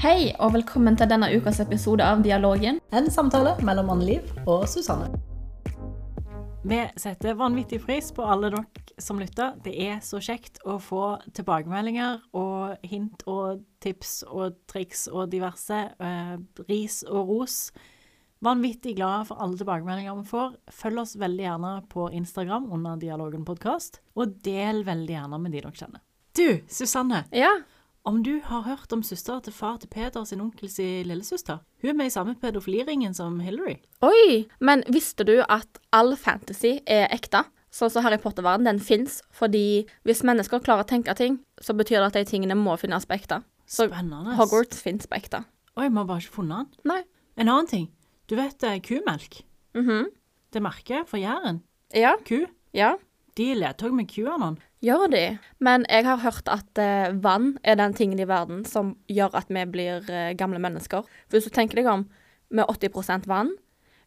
[0.00, 2.78] Hei, og velkommen til denne ukas episode av Dialogen.
[2.96, 5.10] En samtale mellom Anne-Liv og Susanne.
[6.64, 8.64] Vi setter vanvittig pris på alle dere
[9.02, 9.56] som lytter.
[9.64, 15.82] Det er så kjekt å få tilbakemeldinger og hint og tips og triks og diverse.
[15.98, 16.36] Eh,
[16.70, 17.58] ris og ros.
[18.42, 20.56] Vanvittig glad for alle tilbakemeldinger vi får.
[20.74, 25.60] Følg oss veldig gjerne på Instagram under Dialogen podkast, og del veldig gjerne med de
[25.60, 26.02] dere kjenner.
[26.32, 27.26] Du, Susanne.
[27.36, 27.52] Ja,
[28.04, 30.74] Om du har hørt om søstera til far til Peter sin onkels
[31.06, 31.60] lillesøster?
[31.82, 33.76] Hun er med i samme pedofiliringen som Hillary.
[34.02, 34.48] Oi!
[34.58, 37.44] Men visste du at all fantasy er ekte?
[37.72, 42.00] Sånn som Harry Potter-verden, den fins fordi hvis mennesker klarer å tenke ting, så betyr
[42.02, 43.38] det at de tingene må finnes på ekte.
[43.70, 44.34] Så Spennende.
[44.36, 45.44] Hogwarts fins på ekte.
[45.78, 46.90] Oi, vi har bare ikke funnet den.
[46.90, 46.98] Nei.
[47.38, 47.86] En annen ting.
[48.28, 49.44] Du vet eh, kumelk?
[49.78, 50.10] Mhm.
[50.52, 51.62] Det merket for Jæren.
[51.96, 52.16] Ja.
[52.26, 52.42] Ku.
[52.76, 52.96] Ja.
[53.38, 54.58] De ledtog med QAnon.
[54.82, 55.22] Gjør de.
[55.62, 59.52] Men jeg har hørt at eh, vann er den tingen i verden som gjør at
[59.52, 61.06] vi blir eh, gamle mennesker.
[61.28, 62.08] For hvis du tenker deg om,
[62.52, 63.54] med 80% vann,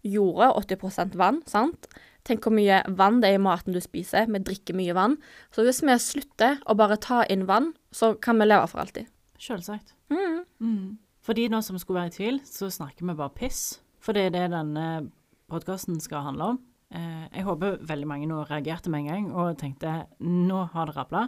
[0.05, 1.87] jorda 80% vann, sant?
[2.25, 4.27] Tenk hvor mye vann det er i maten du spiser.
[4.27, 5.19] Vi drikker mye vann.
[5.53, 9.07] Så hvis vi slutter å bare ta inn vann, så kan vi leve for alltid.
[9.41, 9.93] Selvsagt.
[10.09, 10.41] Mm.
[10.59, 10.87] Mm.
[11.25, 13.77] For de nå som skulle være i tvil, så snakker vi bare piss.
[14.01, 14.87] For det er det denne
[15.49, 16.63] podkasten skal handle om.
[16.95, 20.95] Eh, jeg håper veldig mange nå reagerte med en gang og tenkte nå har det
[20.97, 21.27] rabla.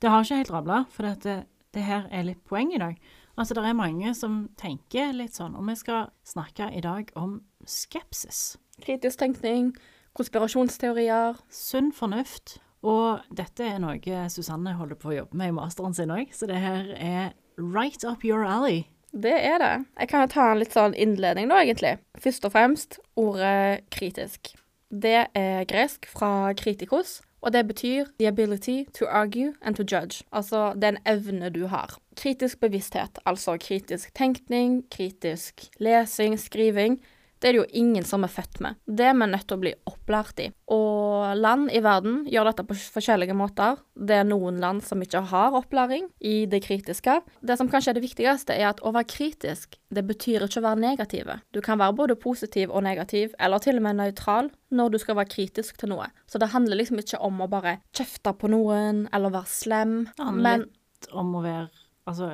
[0.00, 2.96] Det har ikke helt rabla, for dette, det her er litt poeng i dag.
[3.36, 7.40] Altså, det er mange som tenker litt sånn, og vi skal snakke i dag om
[7.66, 8.56] skepsis.
[8.84, 9.72] Kritisk tenkning,
[10.14, 11.40] konspirasjonsteorier.
[11.50, 12.58] Sunn fornuft.
[12.84, 16.46] Og dette er noe Susanne holder på å jobbe med i masteren sin òg, så
[16.50, 18.84] det her er right up your alley.
[19.14, 19.74] Det er det.
[20.00, 21.96] Jeg kan ta en litt sånn innledning da, egentlig.
[22.20, 24.52] Først og fremst ordet kritisk.
[24.90, 30.24] Det er gresk fra kritikos, og det betyr the ability to argue and to judge.
[30.32, 31.98] Altså er evne du har.
[32.16, 37.00] Kritisk bevissthet, altså kritisk tenkning, kritisk lesing, skriving.
[37.44, 38.78] Det er det jo ingen som er født med.
[38.88, 40.46] Det er vi nødt til å bli opplært i.
[40.72, 43.82] Og land i verden gjør dette på forskjellige måter.
[43.92, 47.18] Det er noen land som ikke har opplæring i det kritiske.
[47.44, 50.66] Det som kanskje er det viktigste, er at å være kritisk, det betyr ikke å
[50.70, 51.36] være negative.
[51.52, 55.20] Du kan være både positiv og negativ, eller til og med nøytral, når du skal
[55.20, 56.08] være kritisk til noe.
[56.24, 59.96] Så det handler liksom ikke om å bare kjefte på noen, eller være slem.
[60.16, 61.68] Det handler Men litt om å være
[62.08, 62.32] altså,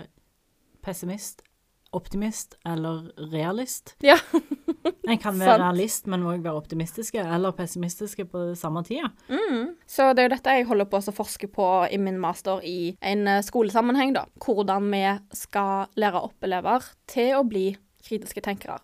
[0.87, 1.43] pessimist,
[1.91, 3.97] optimist eller realist.
[4.07, 4.17] ja.
[5.09, 9.09] En kan være realist, men òg være optimistiske eller pessimistiske på samme tida.
[9.31, 9.77] Mm.
[9.89, 12.93] Så det er jo dette jeg holder på å forske på i min master i
[13.01, 14.27] en eh, skolesammenheng, da.
[14.45, 15.05] Hvordan vi
[15.37, 17.71] skal lære opp elever til å bli
[18.05, 18.81] kritiske tenkere.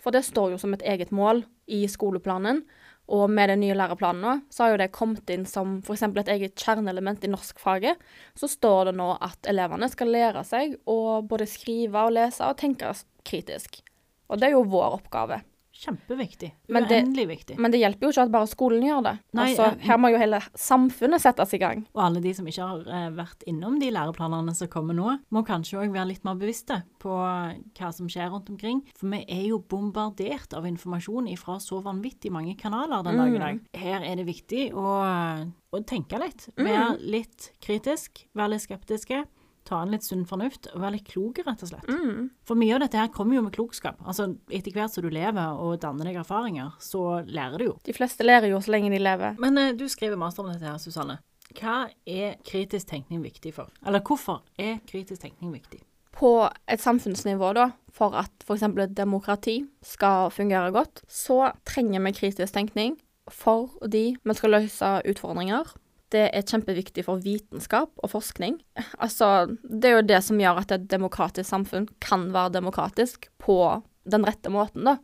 [0.00, 2.64] For det står jo som et eget mål i skoleplanen.
[3.10, 6.04] Og med den nye læreplanen nå, så har jo det kommet inn som f.eks.
[6.06, 7.98] et eget kjerneelement i norskfaget.
[8.38, 12.60] Så står det nå at elevene skal lære seg å både skrive og lese og
[12.60, 12.92] tenke
[13.26, 13.82] kritisk.
[14.30, 15.40] Og det er jo vår oppgave.
[15.80, 16.50] Kjempeviktig.
[16.68, 17.56] Uendelig viktig.
[17.58, 19.14] Men det hjelper jo ikke at bare skolen gjør det.
[19.38, 21.86] Nei, altså, eh, her må jo hele samfunnet settes i gang.
[21.96, 25.44] Og alle de som ikke har eh, vært innom de læreplanene som kommer nå, må
[25.48, 28.84] kanskje òg være litt mer bevisste på hva som skjer rundt omkring.
[28.98, 33.42] For vi er jo bombardert av informasjon fra så vanvittig mange kanaler den dag i
[33.46, 33.64] dag.
[33.80, 34.86] Her er det viktig å,
[35.48, 36.50] å tenke litt.
[36.60, 39.24] Være litt kritisk, være litt skeptiske.
[39.70, 41.86] Ta inn litt sunn fornuft og være litt klok, rett og slett.
[41.86, 42.30] Mm.
[42.46, 44.00] For mye av dette her kommer jo med klokskap.
[44.02, 47.74] Altså, Etter hvert som du lever og danner deg erfaringer, så lærer du jo.
[47.86, 49.38] De fleste lærer jo så lenge de lever.
[49.42, 51.20] Men eh, du skriver master om dette her, Susanne.
[51.58, 53.70] Hva er kritisk tenkning viktig for?
[53.86, 55.80] Eller hvorfor er kritisk tenkning viktig?
[56.14, 58.66] På et samfunnsnivå, da, for at f.eks.
[58.66, 62.98] et demokrati skal fungere godt, så trenger vi kritisk tenkning
[63.30, 65.68] fordi vi skal løse utfordringer.
[66.10, 68.58] Det er kjempeviktig for vitenskap og forskning.
[69.04, 73.58] Altså, det er jo det som gjør at et demokratisk samfunn kan være demokratisk på
[74.10, 74.98] den rette måten, da.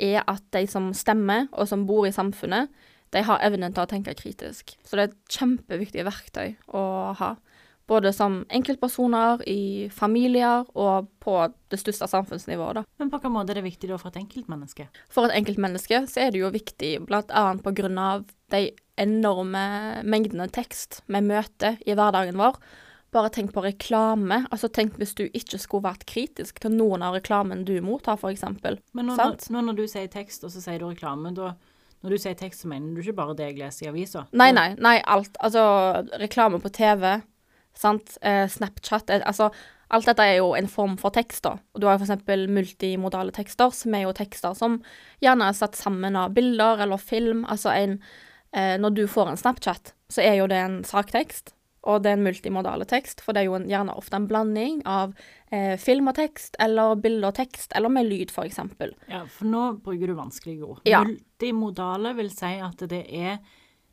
[0.00, 2.70] Er at de som stemmer, og som bor i samfunnet,
[3.12, 4.76] de har evnen til å tenke kritisk.
[4.86, 6.82] Så det er et kjempeviktig verktøy å
[7.18, 7.34] ha.
[7.90, 11.34] Både som enkeltpersoner, i familier og på
[11.72, 12.84] det største samfunnsnivået, da.
[13.02, 14.86] Men på hvilken måte er det viktig da for et enkeltmenneske?
[15.10, 18.68] For et enkeltmenneske så er det jo viktig grunn av de
[19.00, 19.64] enorme
[20.04, 22.58] mengdene tekst vi møter i hverdagen vår.
[23.10, 24.44] Bare tenk på reklame.
[24.54, 28.44] Altså Tenk hvis du ikke skulle vært kritisk til noen av reklamen du mottar, f.eks.
[28.94, 29.48] Men nå, Sant.
[29.50, 31.56] nå når du sier tekst, og så sier du reklame, da
[32.00, 34.22] Når du sier tekst, så mener du ikke bare det jeg leser i avisa?
[34.32, 35.34] Nei, nei, nei, alt.
[35.44, 35.60] Altså
[36.22, 37.18] reklame på TV,
[37.76, 38.14] sant.
[38.22, 39.10] Eh, Snapchat.
[39.10, 39.50] Eh, altså
[39.90, 41.56] alt dette er jo en form for tekst, da.
[41.74, 42.22] Du har f.eks.
[42.48, 44.78] multimodale tekster, som er jo tekster som
[45.20, 47.42] gjerne er satt sammen av bilder eller film.
[47.50, 47.98] Altså en
[48.56, 51.54] eh, Når du får en Snapchat, så er jo det en saktekst.
[51.88, 54.82] Og det er en multimodale tekst, for det er jo en, gjerne ofte en blanding
[54.84, 55.14] av
[55.48, 58.92] eh, film og tekst, eller bilde og tekst, eller med lyd, eksempel.
[59.08, 60.82] Ja, for nå bruker du vanskelige ord.
[60.84, 61.00] Ja.
[61.08, 63.38] Multimodale vil si at det er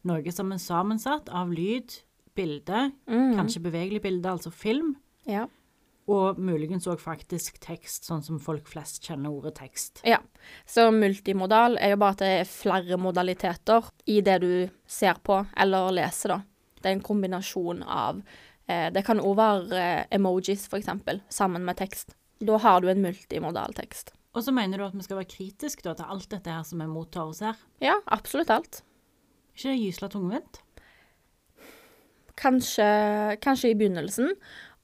[0.07, 1.95] noe som er sammensatt av lyd,
[2.37, 5.47] bilde, kanskje bevegelig bilde, altså film, Ja.
[6.07, 10.01] Og muligens òg faktisk tekst, sånn som folk flest kjenner ordet tekst.
[10.07, 10.21] Ja.
[10.65, 14.51] Så multimodal er jo bare at det er flere modaliteter i det du
[14.87, 16.39] ser på eller leser, da.
[16.77, 18.21] Det er en kombinasjon av
[18.69, 22.15] eh, Det kan òg være eh, emojis, eksempel, sammen med tekst.
[22.39, 24.13] Da har du en multimodal tekst.
[24.37, 26.87] Og så mener du at vi skal være kritiske til alt dette her som vi
[26.91, 27.57] mottar oss her?
[27.83, 28.83] Ja, absolutt alt.
[29.57, 30.61] ikke det gysla tungvint?
[32.37, 32.85] Kanskje,
[33.41, 34.35] kanskje i begynnelsen.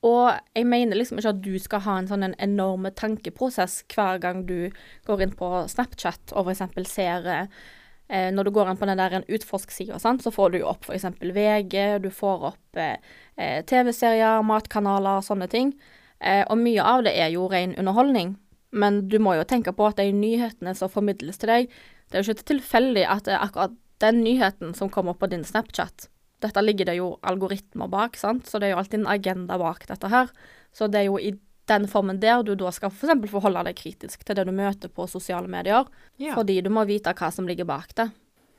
[0.04, 4.20] Og jeg mener liksom ikke at du skal ha en sånn en enorme tankeprosess hver
[4.24, 4.68] gang du
[5.08, 6.92] går inn på Snapchat og f.eks.
[6.92, 10.70] ser eh, Når du går inn på den der en utforsk-sida, så får du jo
[10.74, 11.08] opp f.eks.
[11.24, 15.72] VG, du får opp eh, TV-serier, matkanaler, sånne ting.
[16.20, 18.36] Eh, og mye av det er jo ren underholdning.
[18.76, 21.74] Men du må jo tenke på at de nyhetene som formidles til deg,
[22.10, 25.46] det er jo ikke tilfeldig at det er akkurat den nyheten som kommer på din
[25.48, 26.10] Snapchat.
[26.44, 28.48] Dette ligger det jo algoritmer bak, sant?
[28.50, 30.32] så det er jo alltid en agenda bak dette her.
[30.76, 31.34] Så det er jo i
[31.72, 33.14] den formen der du da skal f.eks.
[33.24, 35.88] For forholde deg kritisk til det du møter på sosiale medier,
[36.20, 36.36] Ja.
[36.36, 38.10] fordi du må vite hva som ligger bak det.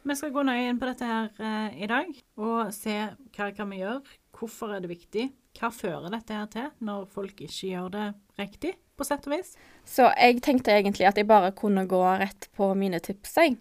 [0.04, 2.96] Vi skal gå nøye inn på dette her eh, i dag, og se
[3.36, 4.02] hva kan vi gjøre,
[4.36, 5.30] hvorfor er det viktig,
[5.60, 8.08] hva fører dette her til når folk ikke gjør det
[8.40, 9.54] riktig, på sett og vis.
[9.88, 13.56] Så jeg tenkte egentlig at jeg bare kunne gå rett på mine tips, jeg.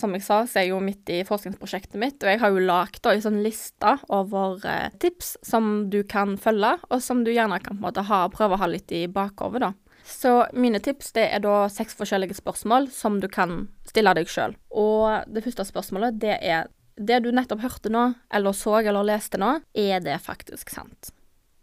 [0.00, 2.64] Som jeg sa, så er jeg jo midt i forskningsprosjektet mitt, og jeg har jo
[2.66, 7.60] lagd ei sånn liste over eh, tips som du kan følge, og som du gjerne
[7.62, 9.72] kan en måte ha, prøve å ha litt i bakhodet, da.
[10.04, 14.52] Så mine tips det er da seks forskjellige spørsmål som du kan stille deg sjøl.
[14.68, 16.68] Og det første spørsmålet det er
[17.00, 21.10] det du nettopp hørte nå, eller så eller leste nå, er det faktisk sant?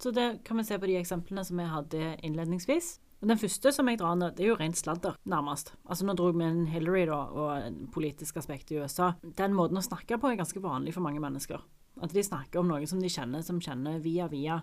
[0.01, 2.95] Så det kan vi se på de eksemplene som jeg hadde innledningsvis.
[3.21, 5.75] Og Den første som jeg drar ned, det er jo rent sladder, nærmest.
[5.85, 9.11] Altså Nå dro jeg med en Hillary da, og en politisk aspekt i USA.
[9.21, 11.61] Den måten å snakke på er ganske vanlig for mange mennesker.
[12.01, 14.61] At de snakker om noe som de kjenner, som kjenner via via,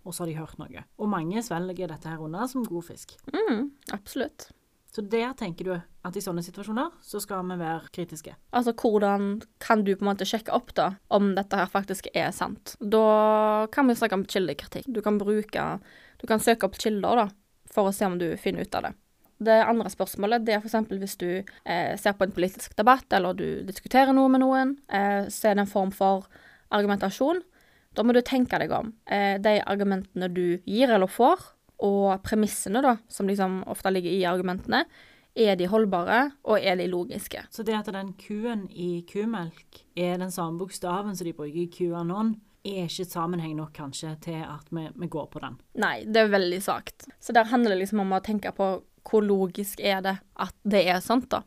[0.00, 0.86] og så har de hørt noe.
[0.96, 3.18] Og mange svelger dette her unna som god fisk.
[3.34, 4.48] Mm, absolutt.
[4.90, 8.32] Så der tenker du at i sånne situasjoner så skal vi være kritiske.
[8.56, 12.32] Altså, hvordan kan du på en måte sjekke opp da, om dette her faktisk er
[12.34, 12.74] sant?
[12.80, 14.88] Da kan vi snakke om kildekritikk.
[14.90, 15.66] Du kan bruke
[16.20, 17.28] Du kan søke opp kilder, da,
[17.74, 18.94] for å se om du finner ut av det.
[19.40, 20.90] Det andre spørsmålet det er f.eks.
[20.90, 25.30] hvis du eh, ser på en politisk debatt, eller du diskuterer noe med noen, eh,
[25.32, 26.28] så er det en form for
[26.76, 27.40] argumentasjon.
[27.96, 28.92] Da må du tenke deg om.
[29.08, 31.46] Eh, de argumentene du gir eller får,
[31.80, 34.84] og premissene da, som liksom ofte ligger i argumentene,
[35.40, 37.46] er de holdbare, og er de logiske?
[37.54, 41.70] Så det at den Q-en i kumelk er den samme bokstaven som de bruker i
[41.70, 42.34] QAnon,
[42.64, 45.58] er ikke sammenheng nok kanskje til at vi, vi går på den.
[45.80, 47.08] Nei, det er veldig svakt.
[47.20, 48.70] Så der handler det liksom om å tenke på
[49.08, 51.42] hvor logisk er det at det er sant, da.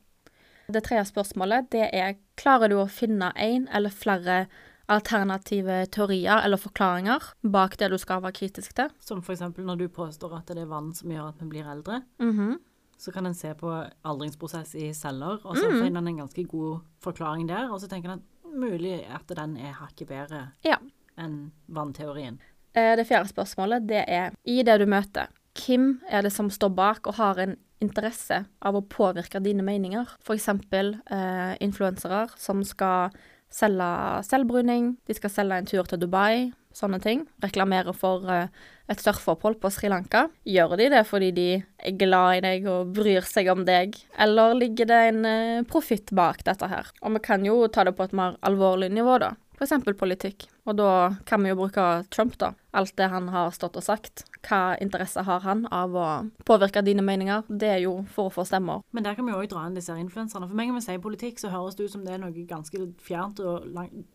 [0.73, 4.45] Det tredje spørsmålet, det er klarer du å finne én eller flere
[4.91, 8.91] alternative teorier eller forklaringer bak det du skal være kritisk til?
[8.99, 12.03] Som eksempel når du påstår at det er vann som gjør at vi blir eldre.
[12.19, 12.59] Mhm.
[12.97, 13.67] Så kan en se på
[14.07, 17.69] aldringsprosess i celler, og så finner en en ganske god forklaring der.
[17.69, 20.77] Og så tenker en at mulig at den er hakket bedre Ja.
[21.17, 22.39] Enn vannteorien.
[22.75, 26.73] Eh, Det fjerde spørsmålet, det er i det du møter, hvem er det som står
[26.73, 30.07] bak og har en interesse av å påvirke dine meninger?
[30.33, 33.13] Eksempel eh, influensere som skal
[33.53, 37.27] selge selvbruning, de skal selge en tur til Dubai, sånne ting.
[37.43, 38.47] Reklamere for eh,
[38.89, 40.25] et surfeopphold på Sri Lanka.
[40.49, 44.57] Gjør de det fordi de er glad i deg og bryr seg om deg, eller
[44.57, 46.89] ligger det en eh, profitt bak dette her?
[47.03, 49.35] Og vi kan jo ta det på et mer alvorlig nivå, da.
[49.61, 50.47] Eksempel politikk.
[50.65, 52.53] Og da kan vi jo bruke Trump, da.
[52.73, 54.25] Alt det han har stått og sagt.
[54.43, 56.07] Hva interesse har han av å
[56.47, 57.45] påvirke dine meninger?
[57.47, 58.83] Det er jo for å få stemmer.
[58.91, 60.49] Men der kan vi òg dra inn disse influenserne.
[60.49, 62.87] For meg når vi sier politikk, så høres det ut som det er noe ganske
[63.03, 64.07] fjernt og langt,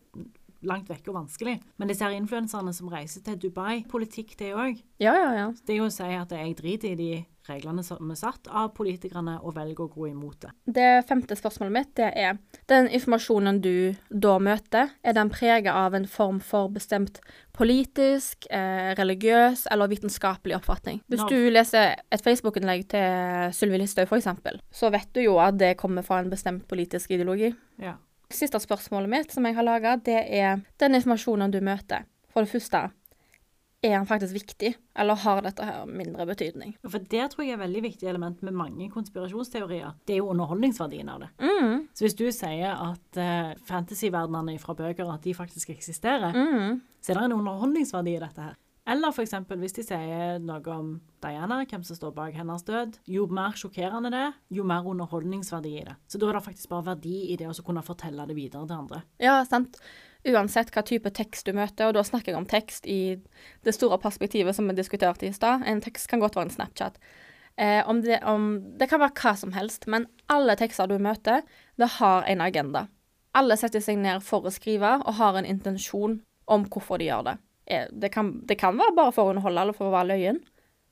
[0.67, 1.57] langt vekk og vanskelig.
[1.79, 4.79] Men disse her influenserne som reiser til Dubai, politikk det òg.
[4.99, 5.49] Ja, ja, ja.
[5.65, 7.11] Det er jo å si at jeg driter i de
[7.49, 10.51] reglene som er satt av politikerne, og velger å gå imot det.
[10.79, 12.37] Det femte spørsmålet mitt, det er
[12.71, 17.19] den informasjonen du da møter, er den prega av en form for bestemt
[17.57, 21.01] politisk, eh, religiøs eller vitenskapelig oppfatning?
[21.09, 21.29] Hvis no.
[21.31, 26.05] du leser et Facebook-innlegg til Sylvi Listhaug, eksempel, så vet du jo at det kommer
[26.05, 27.53] fra en bestemt politisk ideologi.
[27.81, 27.97] Ja.
[28.29, 32.03] Siste spørsmålet mitt som jeg har laga, det er den informasjonen du møter.
[32.29, 32.81] For det første,
[33.81, 36.75] er han faktisk viktig, eller har dette her mindre betydning?
[36.83, 39.95] For det tror jeg er et veldig viktig element med mange konspirasjonsteorier.
[40.05, 41.29] Det er jo underholdningsverdien av det.
[41.41, 41.87] Mm.
[41.95, 46.81] Så hvis du sier at uh, fantasyverdenene fra bøker at de faktisk eksisterer, Mm.
[47.01, 48.57] så er det en underholdningsverdi i dette her.
[48.89, 50.91] Eller eksempel hvis de sier noe om
[51.21, 52.97] Diana, hvem som står bak hennes død.
[53.11, 55.95] Jo mer sjokkerende det jo mer underholdningsverdi i det.
[56.09, 58.79] Så da er det faktisk bare verdi i det å kunne fortelle det videre til
[58.79, 59.03] andre.
[59.21, 59.77] Ja, sant.
[60.27, 63.19] Uansett hva type tekst du møter, og da snakker jeg om tekst i
[63.63, 65.63] det store perspektivet som vi diskuterte i stad.
[65.69, 66.97] En tekst kan godt være en Snapchat.
[67.59, 71.45] Eh, om det, om, det kan være hva som helst, men alle tekster du møter,
[71.79, 72.87] det har en agenda.
[73.37, 76.19] Alle setter seg ned for å skrive og har en intensjon
[76.49, 77.35] om hvorfor de gjør det.
[77.69, 80.39] Det kan, det kan være bare for å underholde eller for å være løyen.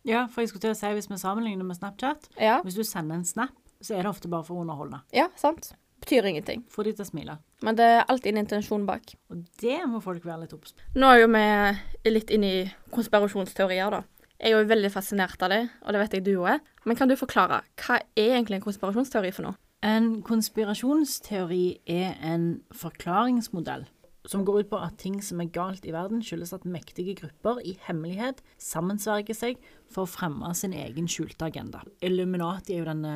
[0.07, 2.83] Ja, for jeg skulle til å si hvis vi sammenligner med Snapchat, Ja, hvis du
[2.87, 5.01] sender en snap, så er det ofte bare for å underholde.
[5.13, 5.73] ja sant.
[5.99, 6.61] Betyr ingenting.
[6.69, 7.39] Få de til å smile.
[7.65, 9.15] Men det er alltid en intensjon bak.
[9.33, 10.85] Og det må folk være litt obs på.
[10.95, 12.59] Nå er jo vi litt inne i
[12.93, 14.03] konspirasjonsteorier, da.
[14.37, 16.59] Jeg er jo veldig fascinert av det, og det vet jeg du òg er.
[16.85, 19.57] Men kan du forklare, hva er egentlig en konspirasjonsteori for noe?
[19.81, 23.87] En konspirasjonsteori er en forklaringsmodell
[24.27, 27.61] som går ut på at ting som er galt i verden, skyldes at mektige grupper
[27.63, 31.83] i hemmelighet sammensverger seg for å fremme sin egen skjulte agenda.
[32.03, 33.15] Illuminati er jo denne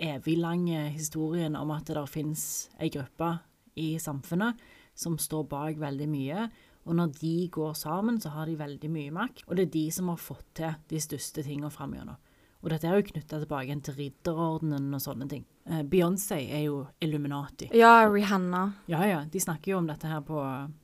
[0.00, 2.44] eviglange historien om at det finnes
[2.80, 3.36] ei gruppe
[3.78, 4.58] i samfunnet
[4.98, 6.48] som står bak veldig mye,
[6.88, 9.86] og når de går sammen, så har de veldig mye makt, og det er de
[9.94, 12.18] som har fått til de største tingene fram gjennom.
[12.60, 15.46] Og dette er jo knytta tilbake til ridderordenen og sånne ting.
[15.64, 17.70] Eh, Beyoncé er jo Illuminati.
[17.76, 18.66] Ja, Rihanna.
[18.90, 20.40] Ja, ja, de snakker jo om dette her på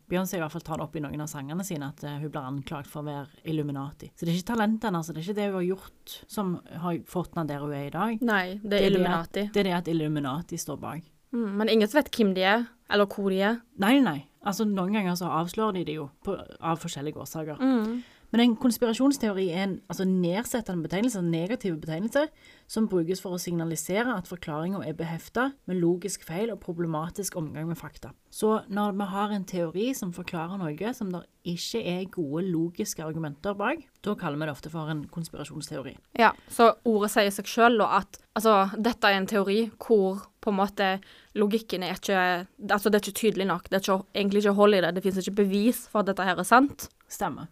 [0.09, 2.31] Beyoncé i hvert fall tar det opp i noen av sangene sine, at eh, hun
[2.31, 4.13] blir anklagt for å være Illuminati.
[4.15, 6.55] Så det er ikke talentet hennes, det er ikke det hun har gjort som
[6.85, 8.25] har fått henne der hun er i dag.
[8.25, 9.47] Nei, det Det er det Illuminati.
[9.53, 11.13] Det er det at Illuminati står bak.
[11.35, 13.61] Mm, men ingen vet hvem de er, eller hvor de er.
[13.83, 14.21] Nei, nei.
[14.47, 17.59] Altså, noen ganger så avslører de det jo på, av forskjellige årsaker.
[17.59, 17.97] Mm.
[18.37, 22.27] Men en konspirasjonsteori er en altså, nedsettende betegnelse, en negativ betegnelse,
[22.69, 27.71] som brukes for å signalisere at forklaringa er behefta med logisk feil og problematisk omgang
[27.71, 28.11] med fakta.
[28.29, 33.07] Så når vi har en teori som forklarer noe som det ikke er gode logiske
[33.07, 35.97] argumenter bak, da kaller vi det ofte for en konspirasjonsteori.
[36.21, 40.61] Ja, så ordet sier seg sjøl at altså, dette er en teori hvor på en
[40.61, 40.93] måte
[41.41, 42.21] logikken er ikke
[42.69, 43.71] Altså, det er ikke tydelig nok.
[43.71, 44.95] Det er ikke, egentlig ikke hold i det.
[44.99, 46.91] Det finnes ikke bevis for at dette her er sant.
[47.09, 47.49] Stemmer.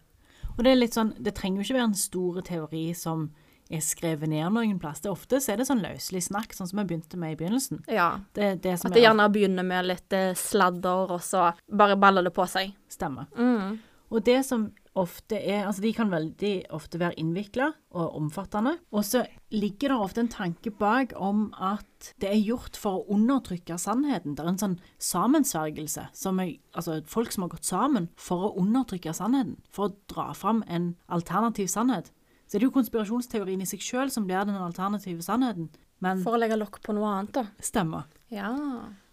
[0.57, 3.25] Og det er litt sånn, det trenger jo ikke være en stor teori som
[3.71, 5.01] er skrevet ned noen plass.
[5.01, 7.37] Det er ofte så er det sånn løselig snakk, sånn som vi begynte med i
[7.39, 7.79] begynnelsen.
[7.89, 8.19] Ja.
[8.37, 11.97] Det, det som At det er- gjerne begynner med litt eh, sladder, og så bare
[11.97, 12.75] baller det på seg.
[12.87, 13.25] Stemmer.
[13.35, 13.79] Mm.
[14.11, 18.77] Og det som ofte er Altså, de kan veldig ofte være innvikla og omfattende.
[18.95, 23.15] Og så ligger det ofte en tanke bak om at det er gjort for å
[23.15, 24.35] undertrykke sannheten.
[24.35, 26.07] Det er en sånn sammensvergelse.
[26.15, 29.57] Som er, altså folk som har gått sammen for å undertrykke sannheten.
[29.73, 32.11] For å dra fram en alternativ sannhet.
[32.45, 35.71] Så er det jo konspirasjonsteorien i seg sjøl som blir den alternative sannheten.
[36.03, 37.45] Men For å legge lokk på noe annet, da.
[37.63, 38.05] stemmer.
[38.33, 38.51] Ja.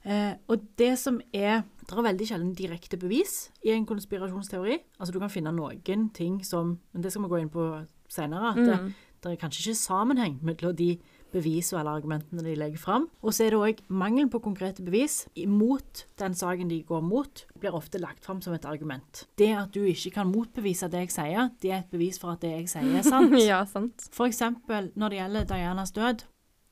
[0.02, 4.78] Eh, og det som er Det er veldig sjelden direkte bevis i en konspirasjonsteori.
[5.00, 8.50] Altså du kan finne noen ting som Men det skal vi gå inn på senere.
[8.52, 8.92] At det, Mm.
[9.22, 10.98] det er kanskje ikke sammenheng mellom de
[11.32, 13.08] bevisene eller argumentene de legger fram.
[13.22, 17.46] Og så er det òg mangel på konkrete bevis mot den saken de går mot,
[17.58, 19.26] blir ofte lagt fram som et argument.
[19.38, 22.40] Det at du ikke kan motbevise det jeg sier, det er et bevis for at
[22.40, 23.32] det jeg sier er sant.
[23.52, 24.08] ja, sant.
[24.12, 26.24] For eksempel når det gjelder Dianas død.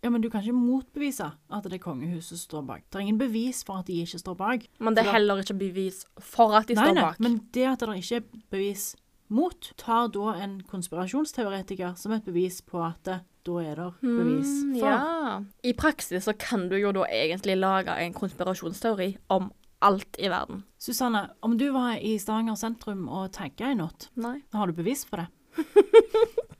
[0.02, 2.83] Ja, men du kan ikke motbevise at det er kongehuset som står bak.
[2.88, 4.62] Det er ingen bevis for at de ikke står bak.
[4.80, 7.21] Men det er heller ikke bevis for at de nei, står nei, bak.
[7.21, 8.87] men det at det ikke er bevis
[9.30, 14.49] mot, tar da en konspirasjonsteoretiker som et bevis på at det, da er det bevis
[14.64, 14.87] Mm, for.
[14.88, 15.40] Ja.
[15.64, 19.52] I praksis så kan du jo da egentlig lage en konspirasjonsteori om
[19.83, 20.64] alt i verden.
[20.78, 24.09] Susanne, om du var i Stavanger sentrum og tagga i natt,
[24.52, 25.28] har du bevis for det?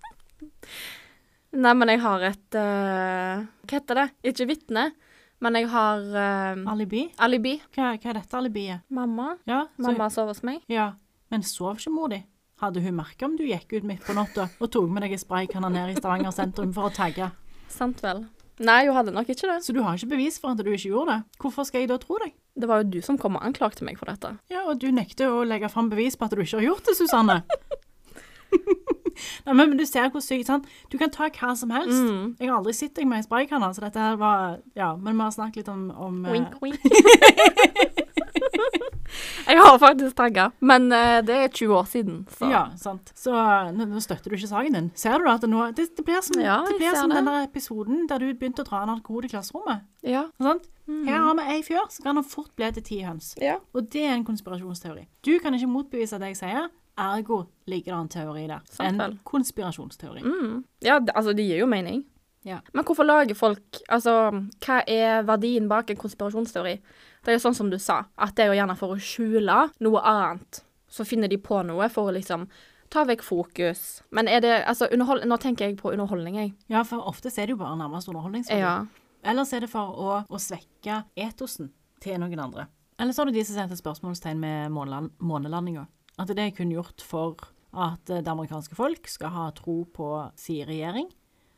[1.51, 4.07] Nei, men jeg har et uh, Hva heter det?
[4.31, 4.85] Ikke vitne,
[5.43, 7.09] men jeg har uh, Alibi?
[7.19, 7.57] alibi.
[7.75, 8.85] Hva, hva er dette alibiet?
[8.89, 9.33] Mamma.
[9.51, 10.61] Ja, så, Mamma sov hos meg.
[10.71, 10.93] ja,
[11.33, 12.21] men sov ikke mor di?
[12.61, 15.23] Hadde hun merka om du gikk ut midt på natta og tok med deg en
[15.23, 17.31] spraykanne ned i Stavanger sentrum for å tagge?
[17.73, 18.27] Sant vel.
[18.61, 19.63] Nei, hun hadde nok ikke det.
[19.65, 21.39] Så du har ikke bevis for at du ikke gjorde det?
[21.41, 22.35] Hvorfor skal jeg da tro deg?
[22.61, 24.35] Det var jo du som kom og anklagte meg for dette.
[24.53, 26.99] Ja, og du nekter å legge fram bevis på at du ikke har gjort det,
[27.01, 27.39] Susanne.
[29.47, 30.67] Nei, men du ser hvor sykt, sant?
[30.93, 31.97] Du kan ta hva som helst.
[31.97, 32.37] Mm.
[32.41, 35.23] Jeg har aldri sett deg med en spraykanne, så dette her var Ja, men vi
[35.27, 36.81] har snakket litt om, om eh, Wink, wink.
[39.51, 43.11] jeg har faktisk tagga, men uh, det er 20 år siden, så Ja, sant.
[43.19, 44.91] Så eh, nå, nå støtter du ikke saken din.
[44.99, 47.47] Ser du at det nå Det, det blir som, Ja, det blir som den der
[47.49, 49.87] episoden der du begynte å dra en alkohol i klasserommet.
[50.07, 50.27] Ja.
[50.41, 50.69] Sant?
[50.87, 51.05] Mhm.
[51.09, 53.35] Her har vi ei fjør, så kan han fort bli til ti høns.
[53.41, 53.59] ja.
[53.75, 55.07] Og det er en konspirasjonsteori.
[55.27, 56.69] Du kan ikke motbevise det jeg sier,
[57.01, 58.65] Ergo ligger det en teori der.
[58.85, 60.23] En konspirasjonsteori.
[60.25, 60.65] Mm.
[60.85, 62.05] Ja, det, altså, det gir jo mening.
[62.43, 62.61] Ja.
[62.73, 64.31] Men hvorfor lager folk Altså,
[64.65, 66.79] hva er verdien bak en konspirasjonsteori?
[67.21, 69.57] Det er jo sånn som du sa, at det er jo gjerne for å skjule
[69.85, 70.63] noe annet.
[70.89, 72.47] Så finner de på noe for å liksom
[72.91, 74.03] ta vekk fokus.
[74.11, 76.55] Men er det Altså, underhold, nå tenker jeg på underholdning, jeg.
[76.73, 78.61] Ja, for ofte er det jo bare nærmest underholdningsverdi.
[78.65, 78.87] Ja.
[79.23, 82.67] Ellers er det for å, å svekke etosen til noen andre.
[83.01, 85.87] Eller så har du de som sendte spørsmålstegn med måneland, månelandinga.
[86.21, 87.37] At det er kun gjort for
[87.73, 91.09] at det amerikanske folk skal ha tro på sin regjering,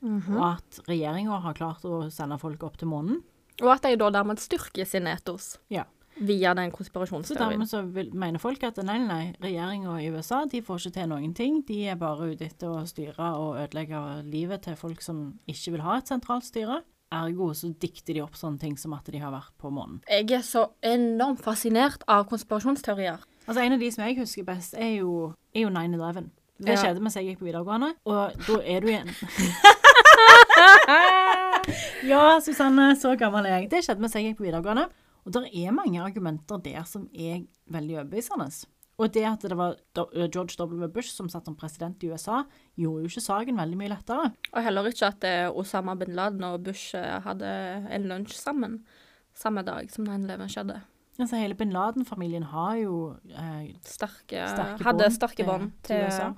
[0.03, 0.37] Mhm.
[0.37, 3.23] og at regjeringa har klart å sende folk opp til månen.
[3.63, 5.85] Og at de da dermed styrker sin etos Ja.
[6.21, 7.51] via den Så konspirasjonsteorien.
[7.51, 11.09] dermed så vil, mener folk at nei, nei, regjeringa i USA de får ikke til
[11.09, 11.63] noen ting.
[11.67, 15.81] De er bare ute etter å styre og ødelegge livet til folk som ikke vil
[15.81, 16.83] ha et sentralt styre.
[17.13, 20.01] Ergo så dikter de opp sånne ting som at de har vært på månen.
[20.09, 23.19] Jeg er så enormt fascinert av konspirasjonsteorier.
[23.47, 26.31] Altså En av de som jeg husker best, er jo, er jo 9-11.
[26.63, 26.77] Det Ja.
[26.79, 29.09] skjedde mens jeg gikk på videregående, og da er du igjen
[32.07, 33.71] Ja, Susanne, så gammel er jeg.
[33.73, 34.89] Det skjedde mens jeg gikk på videregående.
[35.25, 38.49] Og det er mange argumenter der som er veldig overbevisende.
[38.99, 40.87] Og det at det var George W.
[40.93, 42.43] Bush som satt som president i USA,
[42.79, 44.33] gjorde jo ikke saken veldig mye lettere.
[44.53, 47.49] Og heller ikke at eh, Osama bin Laden og Bush eh, hadde
[47.91, 48.83] en lunsj sammen
[49.35, 50.81] samme dag som 9-11 skjedde.
[51.21, 52.97] Altså Hele bin Laden-familien har jo
[53.29, 56.31] eh, Sterke, sterke hadde sterke bånd til til, USA.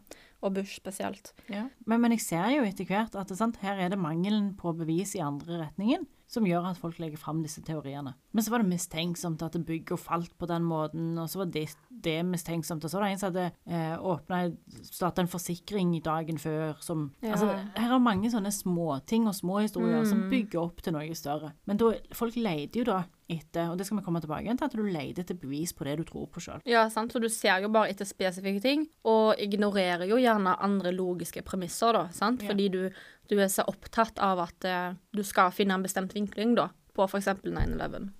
[0.43, 1.31] og Bush spesielt.
[1.49, 1.69] Ja.
[1.87, 4.75] Men, men jeg ser jo etter hvert at det, sant, her er det mangelen på
[4.77, 8.13] bevis i andre retningen som gjør at folk legger fram disse teoriene.
[8.35, 11.69] Men så var det mistenksomt at bygget falt på den måten, og så var det,
[12.05, 12.85] det mistenksomt.
[12.85, 14.43] Og så var det en som hadde eh, åpna
[14.91, 17.33] starta en forsikring dagen før som Ja.
[17.35, 17.49] Altså,
[17.79, 20.31] her er mange sånne småting og små historier som Mm.
[20.31, 21.53] bygger opp til noe større.
[21.67, 24.73] Men da, folk leter jo da etter, og det skal vi komme tilbake til, at
[24.77, 26.61] du leter etter bevis på det du tror på sjøl.
[26.69, 30.93] Ja, sant, så du ser jo bare etter spesifikke ting, og ignorerer jo gjerne andre
[30.93, 32.43] logiske premisser, da, sant?
[32.43, 32.49] Ja.
[32.53, 32.91] Fordi du,
[33.31, 37.07] du er så opptatt av at eh, du skal finne en bestemt vinkling, da, på
[37.09, 38.11] eksempel 9-11.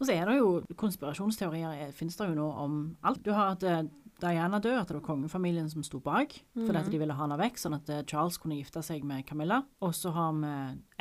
[0.00, 3.22] Og så er det jo konspirasjonsteorier er- finnes det jo nå om alt.
[3.22, 3.82] Du har at eh,
[4.20, 7.36] Diana dør, at det var kongefamilien som sto bak, fordi at de ville ha henne
[7.40, 9.62] vekk, sånn at eh, Charles kunne gifte seg med Camilla.
[9.80, 10.52] Og så har vi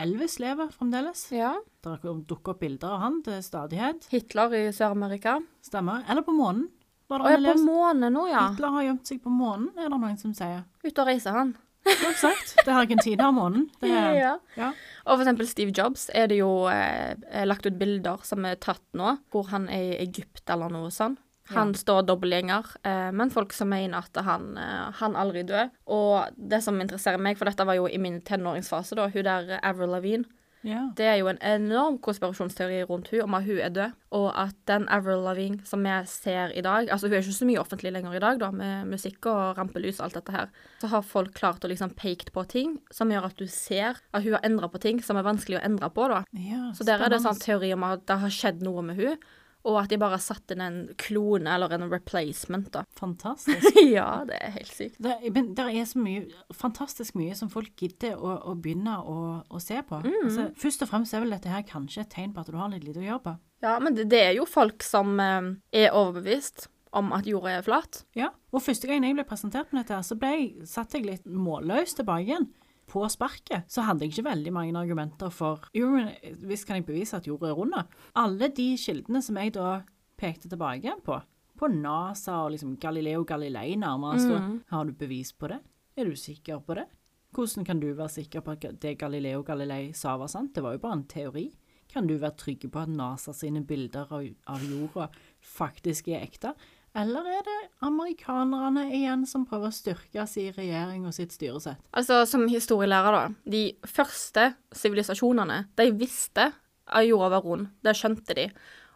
[0.04, 1.26] Elvis lever fremdeles.
[1.36, 1.54] Ja.
[1.84, 4.08] Det dukker opp bilder av han til stadighet.
[4.12, 5.38] Hitler i Sør-Amerika.
[5.64, 6.04] Stemmer.
[6.10, 6.68] Eller på månen.
[7.10, 8.50] Var Å, er på månen nå, ja.
[8.52, 10.64] Hitler har gjemt seg på månen, er det noen som sier.
[10.84, 11.56] Ute og reiser han.
[11.86, 12.54] Godt sagt.
[12.60, 13.70] Det er Argentina-månen.
[13.82, 14.34] Det er Ja.
[14.58, 14.72] ja.
[15.06, 17.16] Og for eksempel Steve Jobs er det jo eh,
[17.48, 21.20] lagt ut bilder som er tatt nå, hvor han er i Egypt eller noe sånt.
[21.50, 25.72] Han står dobbeltgjenger, eh, men folk som mener at han, eh, han aldri dør.
[25.90, 29.56] Og det som interesserer meg, for dette var jo i min tenåringsfase, da, hun der
[29.66, 30.30] Avril Lavigne,
[30.68, 30.82] ja.
[30.98, 34.56] det er jo en enorm konspirasjonsteori rundt hun om at hun er død, og at
[34.70, 37.92] den Avril Lavigne som vi ser i dag Altså, hun er ikke så mye offentlig
[37.94, 40.48] lenger i dag, da, med musikk og rampelys og alt dette her.
[40.82, 44.24] Så har folk klart å liksom peke på ting som gjør at du ser at
[44.26, 46.24] hun har endra på ting som er vanskelig å endre på, da.
[46.34, 49.20] ja Så der er det sånn teori om at det har skjedd noe med hun,
[49.68, 52.86] og at de bare har satt inn en klone eller en replacement, da.
[53.00, 53.76] Fantastisk.
[53.98, 54.98] ja, det er helt sykt.
[55.04, 56.24] Det, men det er så mye,
[56.56, 60.00] fantastisk mye som folk gidder å, å begynne å, å se på.
[60.24, 62.72] Altså, først og fremst er vel dette her kanskje et tegn på at du har
[62.72, 63.36] litt lite å gjøre på.
[63.66, 67.66] Ja, men det, det er jo folk som eh, er overbevist om at jorda er
[67.66, 68.04] flat.
[68.18, 71.28] Ja, og første gang jeg ble presentert med dette, så ble jeg, satt jeg litt
[71.28, 72.48] målløs tilbake igjen.
[72.90, 76.10] På sparket så hadde jeg ikke veldig mange argumenter for Jo, men
[76.50, 77.76] visst kan jeg bevise at jorda er rund.
[78.18, 79.82] Alle de kildene som jeg da
[80.20, 81.20] pekte tilbake på,
[81.60, 84.56] på NASA og liksom Galileo Galilei nærmere, så mm.
[84.74, 85.62] har du bevis på det?
[85.96, 86.88] Er du sikker på det?
[87.36, 90.56] Hvordan kan du være sikker på at det Galileo Galilei sa var sant?
[90.56, 91.50] Det var jo bare en teori.
[91.90, 95.10] Kan du være trygg på at NASA sine bilder av, av jorda
[95.46, 96.54] faktisk er ekte?
[96.98, 101.82] Eller er det amerikanerne igjen som prøver å styrke sin regjering og sitt styresett?
[101.94, 103.52] Altså, som historielærer, da.
[103.52, 106.50] De første sivilisasjonene, de visste
[106.90, 107.70] at jorda var rund.
[107.86, 108.48] Det skjønte de.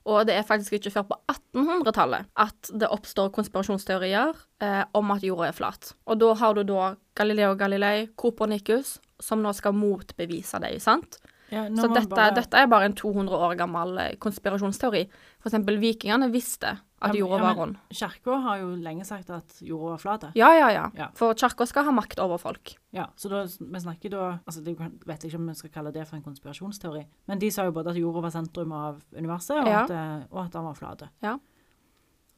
[0.09, 5.23] Og det er faktisk ikke før på 1800-tallet at det oppstår konspirasjonsteorier eh, om at
[5.23, 5.93] jorda er flat.
[6.09, 11.21] Og da har du da Galileo Galilei, Copernicus, som nå skal motbevise det, sant?
[11.53, 15.03] Ja, Så dette, bare- dette er bare en 200 år gammel eh, konspirasjonsteori.
[15.43, 16.71] For eksempel vikingene visste
[17.03, 17.77] at jorda ja, var rund.
[17.93, 20.25] Kirka har jo lenge sagt at jorda var flat.
[20.39, 20.85] Ja, ja, ja.
[20.97, 21.09] Ja.
[21.19, 22.73] For kirka skal ha makt over folk.
[22.95, 25.91] Ja, så da, vi snakker da altså det vet jeg ikke om vi skal kalle
[25.93, 29.57] det for en konspirasjonsteori, men de sa jo både at jorda var sentrum av universet,
[29.61, 29.83] og, Ja.
[29.83, 31.03] at, eh, og at den var flat.
[31.21, 31.37] Ja.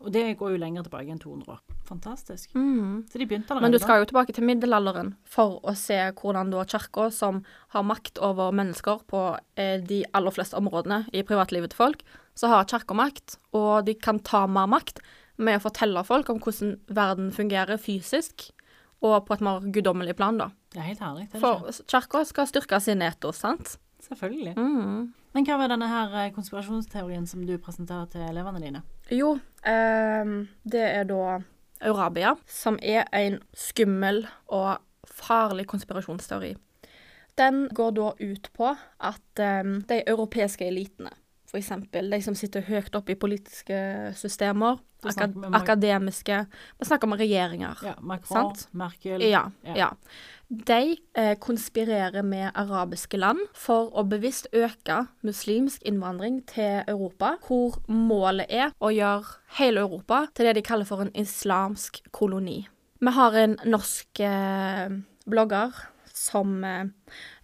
[0.03, 1.61] Og det går jo lenger tilbake enn 200 år.
[1.87, 2.51] Fantastisk.
[2.53, 3.05] Mhm.
[3.09, 6.51] Så de begynte allerede Men du skal jo tilbake til middelalderen for å se hvordan
[6.51, 11.71] da kirka, som har makt over mennesker på eh, de aller fleste områdene i privatlivet
[11.71, 12.03] til folk,
[12.35, 14.99] så har kirka makt, og de kan ta mer makt
[15.37, 18.51] med å fortelle folk om hvordan verden fungerer fysisk,
[19.01, 20.49] og på et mer guddommelig plan, da.
[20.73, 21.29] Det er helt herlig.
[21.31, 23.77] Det er For kirka skal styrke sin etos, sant?
[24.05, 24.55] Selvfølgelig.
[24.57, 25.13] Mm.
[25.35, 28.83] Men hva var denne her eh, konspirasjonsteorien som du presenterer til elevene dine?
[29.11, 31.39] Jo, ehm, det er da
[31.85, 36.55] Eurabia, som er en skummel og farlig konspirasjonsteori.
[37.37, 41.11] Den går da ut på at ehm, de europeiske elitene,
[41.59, 43.77] eksempel de som sitter høyt oppe i politiske
[44.17, 46.37] systemer, akad akademiske
[46.79, 47.77] Vi snakker om regjeringer.
[47.83, 48.67] Ja, Macron, Sant?
[48.71, 49.51] Merkel Ja.
[49.63, 49.75] Ja.
[49.75, 49.89] ja.
[50.47, 57.79] De eh, konspirerer med arabiske land for å bevisst øke muslimsk innvandring til Europa, hvor
[57.89, 62.67] målet er å gjøre hele Europa til det de kaller for en islamsk koloni.
[63.01, 64.93] Vi har en norsk eh,
[65.25, 65.73] blogger
[66.15, 66.87] som eh,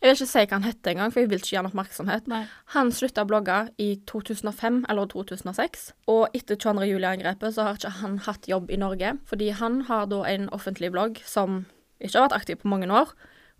[0.01, 2.29] Jeg vil ikke si hva han het engang, for jeg vil ikke gi han oppmerksomhet.
[2.31, 2.45] Nei.
[2.75, 6.87] Han slutta å blogge i 2005 eller 2006, og etter 22.
[6.93, 10.93] juli-angrepet så har ikke han hatt jobb i Norge, fordi han har da en offentlig
[10.95, 11.65] blogg som
[12.01, 13.13] ikke har vært aktiv på mange år,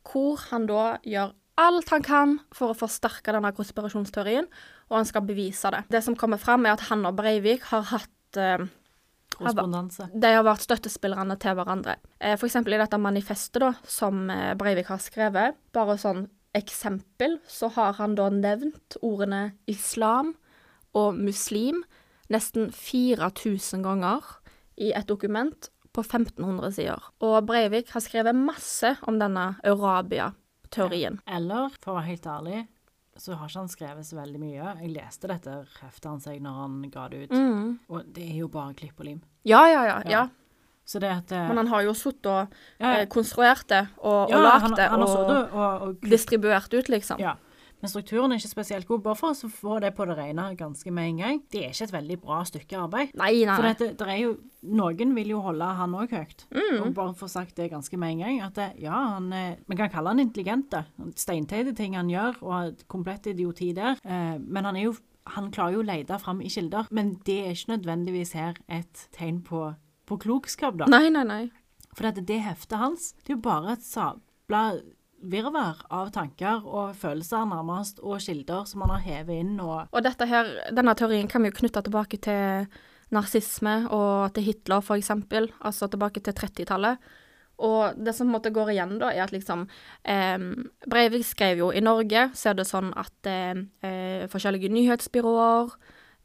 [0.08, 4.47] hvor han da gjør alt han kan for å forsterke denne konspirasjonsteorien,
[4.89, 5.84] og han skal bevise det.
[5.91, 8.63] Det som kommer fram, er at han og Breivik har hatt eh,
[9.36, 10.10] Korrespondanse.
[10.13, 11.98] de har vært støttespillerne til hverandre.
[12.20, 17.39] Eh, for eksempel i dette manifestet da, som eh, Breivik har skrevet, bare sånn eksempel,
[17.48, 20.34] så har han da nevnt ordene islam
[20.98, 21.84] og muslim
[22.32, 24.26] nesten 4000 ganger
[24.82, 27.08] i et dokument på 1500 sider.
[27.24, 31.20] Og Breivik har skrevet masse om denne Eurabia-teorien.
[31.28, 32.62] Eller, for å være helt ærlig,
[33.21, 34.71] så har ikke han skrevet så veldig mye.
[34.81, 37.79] Jeg leste dette heftet han seg når han ga det ut, Mm.
[37.89, 39.19] og det er jo bare klipp og lim.
[39.45, 40.10] Ja, ja, ja, ja.
[40.15, 40.23] Ja.
[40.91, 42.47] Så det at eh, Men han har jo sittet og
[42.81, 46.73] ja, eh, konstruert det, og, og lagd han, det, han har og og, og distribuert
[46.73, 47.19] ut, liksom.
[47.21, 47.36] Ja.
[47.82, 49.04] Men strukturen er ikke spesielt god.
[49.06, 51.41] Bare for å få det på det rene ganske med en gang.
[51.52, 53.13] Det er ikke et veldig bra stykke arbeid.
[53.20, 54.34] Nei, nei, For det, er jo,
[54.78, 56.46] noen vil jo holde han òg høyt.
[56.54, 56.82] Mm.
[56.84, 59.80] Og bare få sagt det ganske med en gang, at det, ja, han er, Vi
[59.80, 60.78] kan kalle han intelligent.
[61.17, 63.98] Steinteite ting han gjør, og komplett idioti der.
[64.06, 65.00] Eh, men han er jo
[65.36, 66.89] han klarer jo å lete fram i kilder.
[66.94, 69.67] Men det er ikke nødvendigvis her et tegn på,
[70.10, 70.89] på klokskap, da.
[70.91, 71.44] Nei, nei, nei.
[71.91, 74.63] For det, det heftet hans, det er jo bare et sabla
[75.21, 80.03] virvar av tanker og følelser, nærmest, og kilder som man har hevet inn og Og
[80.03, 82.67] dette her, denne teorien kan vi jo knytte tilbake til
[83.12, 85.51] narsisme og til Hitler, eksempel.
[85.62, 86.97] Altså tilbake til 30-tallet.
[87.62, 89.67] Og det som på en måte går igjen, da, er at liksom
[90.03, 90.38] eh,
[90.89, 95.75] Breivik skrev jo i Norge, så er det sånn at eh, forskjellige nyhetsbyråer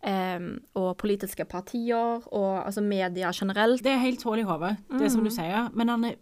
[0.09, 0.47] eh,
[0.81, 5.27] og politiske partier og altså media generelt Det er helt hull i hodet, det som
[5.27, 5.69] du sier.
[5.77, 6.17] Men han er,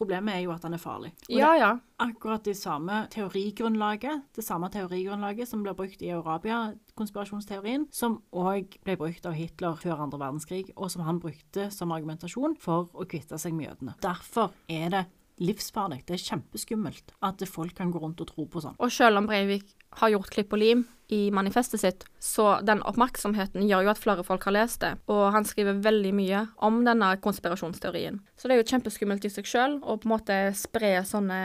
[0.00, 1.12] problemet er jo at han er farlig.
[1.28, 1.70] Og Ja, ja.
[1.76, 8.22] det er akkurat det samme teorigrunnlaget, det samme teorigrunnlaget som blir brukt i Eurabia-konspirasjonsteorien, som
[8.32, 12.88] òg ble brukt av Hitler før andre verdenskrig, og som han brukte som argumentasjon for
[12.94, 13.96] å kvitte seg med jødene.
[14.02, 15.04] Derfor er det
[15.40, 18.76] livsfarlig, det er kjempeskummelt at folk kan gå rundt og tro på sånn.
[18.78, 23.64] Og selv om Breivik har gjort klipp og lim i manifestet sitt, så den oppmerksomheten
[23.66, 24.92] gjør jo at flere folk har lest det.
[25.10, 28.20] Og han skriver veldig mye om denne konspirasjonsteorien.
[28.38, 31.40] Så det er jo kjempeskummelt i seg sjøl å på en måte spre sånne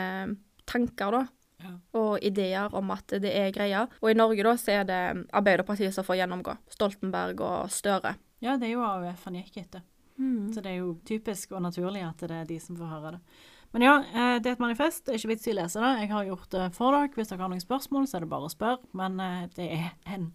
[0.69, 1.23] tanker, da.
[1.63, 1.71] Ja.
[1.97, 3.88] Og ideer om at det er greia.
[4.03, 5.01] Og i Norge, da, så er det
[5.34, 6.60] Arbeiderpartiet som får gjennomgå.
[6.69, 8.17] Stoltenberg og Støre.
[8.43, 9.86] Ja, det er jo AUF han gikk etter.
[10.53, 13.21] Så det er jo typisk og naturlig at det er de som får høre det.
[13.75, 15.01] Men ja, eh, det er et manifest.
[15.03, 15.89] Det er ikke vits i å lese det.
[15.99, 17.09] Jeg har gjort det for dere.
[17.11, 18.88] Hvis dere har noen spørsmål, så er det bare å spørre.
[18.95, 20.29] Men eh, det er en,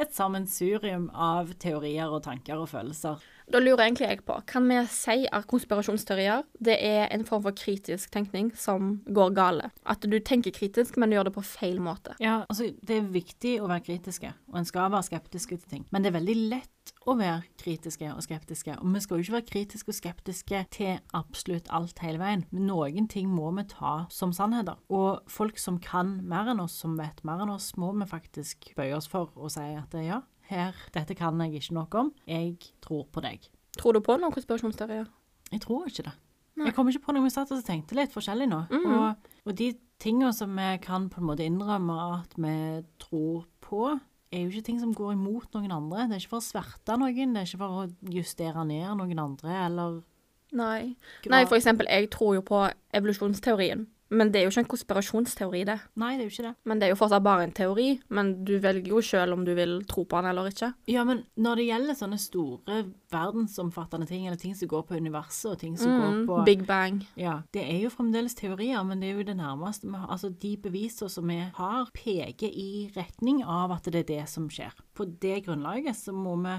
[0.00, 3.20] et sammensurium av teorier og tanker og følelser.
[3.48, 7.56] Da lurer egentlig jeg på, kan vi si at konspirasjonsteorier det er en form for
[7.56, 9.70] kritisk tenkning som går gale?
[9.88, 12.12] At du tenker kritisk, men du gjør det på feil måte?
[12.20, 15.86] Ja, altså, det er viktig å være kritiske, og en skal være skeptisk til ting.
[15.88, 18.76] Men det er veldig lett å være kritiske og skeptiske.
[18.82, 22.44] Og vi skal jo ikke være kritiske og skeptiske til absolutt alt hele veien.
[22.52, 24.76] Men noen ting må vi ta som sannheter.
[24.92, 28.74] Og folk som kan mer enn oss, som vet mer enn oss, må vi faktisk
[28.76, 32.12] bøye oss for og si at ja, her, dette kan jeg ikke noe om.
[32.28, 33.44] Jeg tror på deg.
[33.78, 35.06] Tror du på noen konspirasjonsteorier?
[35.52, 36.14] Jeg tror ikke det.
[36.58, 38.64] Jeg kommer ikke på noe vi satt og tenkte litt forskjellig nå.
[38.82, 42.54] og, og de tingene som vi kan på en måte innrømme at vi
[43.02, 43.92] tror på,
[44.32, 46.08] er jo ikke ting som går imot noen andre.
[46.08, 49.22] Det er ikke for å sverte noen, det er ikke for å justere ned noen
[49.22, 50.00] andre, eller
[50.56, 50.94] Nei.
[51.28, 52.62] Nei, for eksempel, jeg tror jo på
[52.96, 53.82] evolusjonsteorien.
[54.10, 55.74] Men det er jo ikke en konspirasjonsteori, det.
[56.00, 56.52] Nei, det er jo ikke det.
[56.64, 57.88] Men det er jo fortsatt bare en teori.
[58.08, 60.70] Men du velger jo sjøl om du vil tro på den eller ikke.
[60.88, 62.78] Ja, men når det gjelder sånne store
[63.12, 66.64] verdensomfattende ting, eller ting som går på universet, og ting som går Mm, på Big
[66.66, 67.02] Bang.
[67.20, 70.08] Ja, det er jo fremdeles teorier, men det er jo det nærmeste vi har.
[70.08, 74.48] Altså, de beviser som vi har, peker i retning av at det er det som
[74.48, 74.72] skjer.
[74.94, 76.56] På det grunnlaget så må vi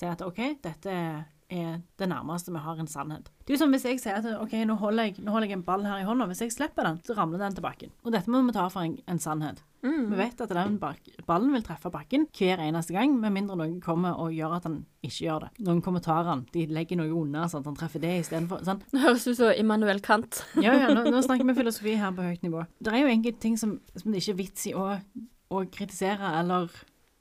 [0.00, 3.30] si at OK, dette er er det nærmeste vi har en sannhet.
[3.44, 5.58] Det er jo som hvis jeg sier at ok, nå holder jeg, nå holder jeg
[5.58, 6.28] en ball her i hånda.
[6.30, 7.92] Hvis jeg slipper den, så ramler den til bakken.
[8.04, 9.64] Og dette må vi ta for en, en sannhet.
[9.80, 14.18] Vi vet at den ballen vil treffe bakken hver eneste gang, med mindre noen kommer
[14.20, 15.50] og gjør at han ikke gjør det.
[15.64, 18.60] Noen kommentarer, de legger noe unna sånn at han treffer det istedenfor.
[18.66, 18.82] Sånn.
[18.92, 20.42] Det høres ut som Immanuel Kant.
[20.60, 22.66] Ja, ja, nå, nå snakker vi filosofi her på høyt nivå.
[22.78, 24.90] Det er jo enkelte ting som, som det ikke er vits i å,
[25.48, 26.68] å kritisere eller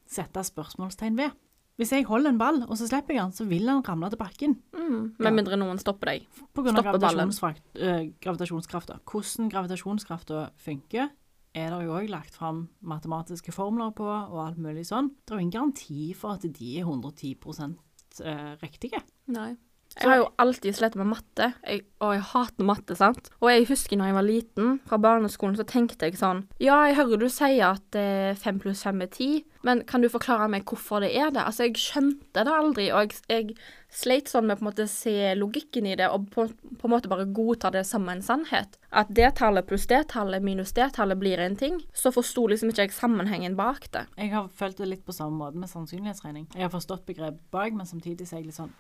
[0.10, 1.38] sette spørsmålstegn ved.
[1.80, 4.20] Hvis jeg holder en ball, og så slipper jeg den, så vil den ramle til
[4.20, 4.58] bakken.
[4.76, 4.98] Mm.
[5.16, 5.30] Ja.
[5.30, 6.26] Med mindre noen stopper deg.
[6.52, 7.32] På grunn av Stoppe ballen.
[7.80, 8.98] øh, gravitasjonskrafta.
[9.08, 11.08] Hvordan gravitasjonskrafta funker,
[11.56, 15.14] er det jo òg lagt fram matematiske formler på, og alt mulig sånn.
[15.24, 17.80] Det er jo ingen garanti for at de er 110%
[18.28, 19.00] øh, riktige.
[19.32, 19.54] Nei.
[20.00, 23.32] Jeg har jo alltid slitt med matte, jeg, og jeg hater matte, sant.
[23.44, 27.00] Og jeg husker når jeg var liten, fra barneskolen, så tenkte jeg sånn Ja, jeg
[27.02, 29.30] hører du sier at eh, fem pluss fem er ti,
[29.68, 31.44] men kan du forklare meg hvorfor det er det?
[31.44, 33.58] Altså, jeg skjønte det aldri, og jeg, jeg
[33.92, 36.48] sleit sånn med på en måte se logikken i det, og på,
[36.80, 38.80] på en måte bare godta det som en sannhet.
[38.96, 41.82] At det tallet pluss det tallet minus det tallet blir en ting.
[41.94, 44.08] Så forsto liksom ikke jeg sammenhengen bak det.
[44.18, 46.48] Jeg har følt det litt på samme måte med sannsynlighetsregning.
[46.56, 48.78] Jeg har forstått begrepet bak, men samtidig så er jeg litt sånn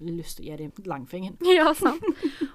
[0.00, 1.38] lyst til å gi dem langfingeren.
[1.56, 2.04] Ja, sant.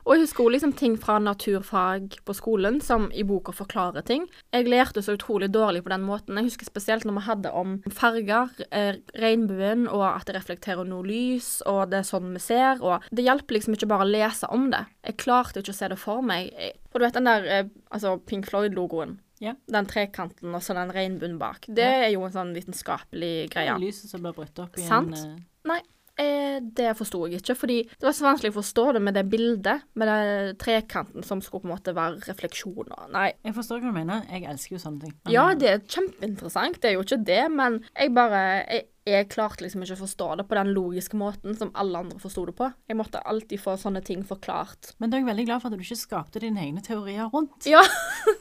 [0.04, 4.28] Og jeg husker liksom ting fra naturfag på skolen som i boka forklarer ting.
[4.54, 6.38] Jeg lærte så utrolig dårlig på den måten.
[6.38, 11.06] Jeg husker spesielt når vi hadde om farger, eh, regnbuen, og at det reflekterer noe
[11.08, 14.50] lys, og det er sånn vi ser, og det hjelper liksom ikke bare å lese
[14.54, 14.86] om det.
[15.08, 16.54] Jeg klarte ikke å se det for meg.
[16.92, 19.18] Og du vet den der eh, altså Pink Floyd-logoen?
[19.42, 19.56] Ja.
[19.74, 21.66] Den trekanten og så den regnbuen bak.
[21.66, 23.72] Det er jo en sånn vitenskapelig greie.
[23.72, 25.16] Det er Lyset som blir brutt opp i Sant.
[25.18, 25.48] en uh...
[25.72, 25.80] Nei,
[26.20, 27.56] eh, det forsto jeg ikke.
[27.56, 31.42] Fordi det var så vanskelig å forstå det med det bildet, med den trekanten som
[31.42, 33.08] skulle på en måte være refleksjoner.
[33.14, 33.32] Nei.
[33.46, 34.26] Jeg forstår hva du mener.
[34.32, 35.16] Jeg elsker jo sånne ting.
[35.24, 39.30] Men, Ja, det er kjempeinteressant, det er jo ikke det, men jeg bare Jeg, jeg
[39.34, 42.54] klarte liksom ikke å forstå det på den logiske måten som alle andre forsto det
[42.60, 42.68] på.
[42.88, 44.92] Jeg måtte alltid få sånne ting forklart.
[45.02, 47.66] Men da er jeg veldig glad for at du ikke skapte dine egne teorier rundt.
[47.66, 47.82] Ja.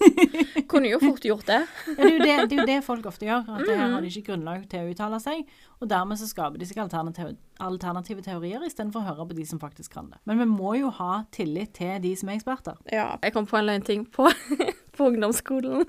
[0.70, 1.62] Kunne jo fort gjort det.
[1.88, 3.48] Ja, det, er jo det, det er jo det folk ofte gjør.
[3.56, 3.94] At det Mhm.
[3.94, 5.46] har de ikke grunnlag til å uttale seg.
[5.80, 9.58] Og dermed så skaper de seg alternative, alternative teorier istedenfor å høre på de som
[9.58, 10.20] faktisk kan det.
[10.28, 12.76] Men vi må jo ha tillit til de som er eksperter.
[12.92, 13.14] Ja.
[13.24, 14.28] Jeg kom på en løgn ting på,
[14.96, 15.86] på ungdomsskolen.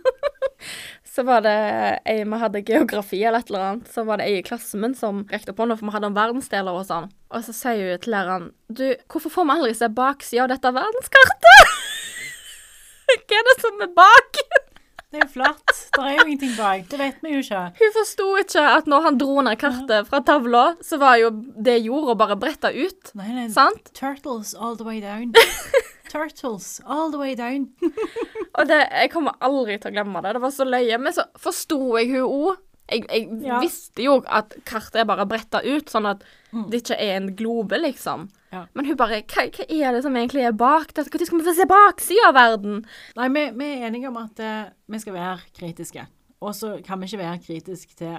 [1.12, 1.58] Så var det
[2.08, 3.92] ei Vi hadde geografi eller et eller annet.
[3.92, 6.16] Så var det ei i klassen min som rekte på noe, for vi hadde om
[6.16, 7.12] verdensdeler og sånn.
[7.32, 10.74] Og så sier hun til læreren Du, hvorfor får vi aldri se baksida av dette
[10.80, 11.78] verdenskartet?
[13.12, 14.40] Hva er det som er bak?
[15.12, 15.72] Det er jo flatt.
[15.92, 16.86] Det er jo ingenting bak.
[16.88, 17.64] Det vet vi jo ikke.
[17.82, 21.82] Hun forsto ikke at når han dro ned kartet fra tavla, så var jo det
[21.84, 23.12] jorda bare bretta ut.
[23.20, 23.50] Nei, nei.
[23.52, 23.92] Sant?
[23.98, 25.36] Turtles all the way down.
[26.12, 27.70] Turtles all the way down.
[28.60, 30.34] Og det, jeg kommer aldri til å glemme det.
[30.36, 30.98] Det var så løye.
[31.00, 32.60] Men så forsto jeg hun òg.
[32.92, 33.62] Jeg, jeg Ja.
[33.64, 36.66] visste jo at kartet er bare bretta ut, sånn at Mm.
[36.70, 38.26] det ikke er en globe, liksom.
[38.52, 38.66] Ja.
[38.76, 41.08] Men hun bare hva, hva er det som egentlig er bak dette?
[41.08, 42.82] Når skal vi få se baksida av verden?
[43.16, 46.04] Nei, vi, vi er enige om at uh, vi skal være kritiske.
[46.44, 48.18] Og så kan vi ikke være kritiske til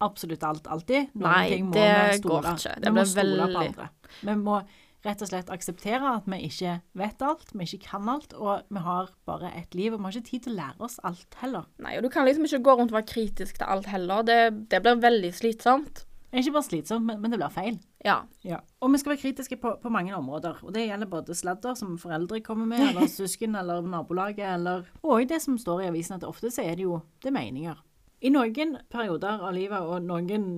[0.00, 1.10] absolutt alt alltid.
[1.12, 2.40] Noen Nei, ting må det vi stole.
[2.40, 2.74] går ikke.
[2.80, 3.90] Det vi må stole på andre.
[4.24, 4.56] Vi må
[5.04, 8.84] rett og slett akseptere at vi ikke vet alt, vi ikke kan alt, og vi
[8.86, 11.68] har bare ett liv, og vi har ikke tid til å lære oss alt heller.
[11.84, 14.24] Nei, og du kan liksom ikke gå rundt og være kritisk til alt heller.
[14.26, 14.40] Det,
[14.72, 16.04] det blir veldig slitsomt.
[16.34, 17.76] Ikke bare slitsomt, men, men det blir feil.
[18.04, 18.16] Ja.
[18.42, 18.58] Ja.
[18.82, 20.58] Og vi skal være kritiske på, på mange områder.
[20.66, 25.28] Og det gjelder både sladder som foreldre kommer med, eller søsken, eller nabolaget, eller Og
[25.30, 27.84] det som står i avisen, at ofte så er det jo det er meninger.
[28.24, 30.48] I noen perioder av livet og noen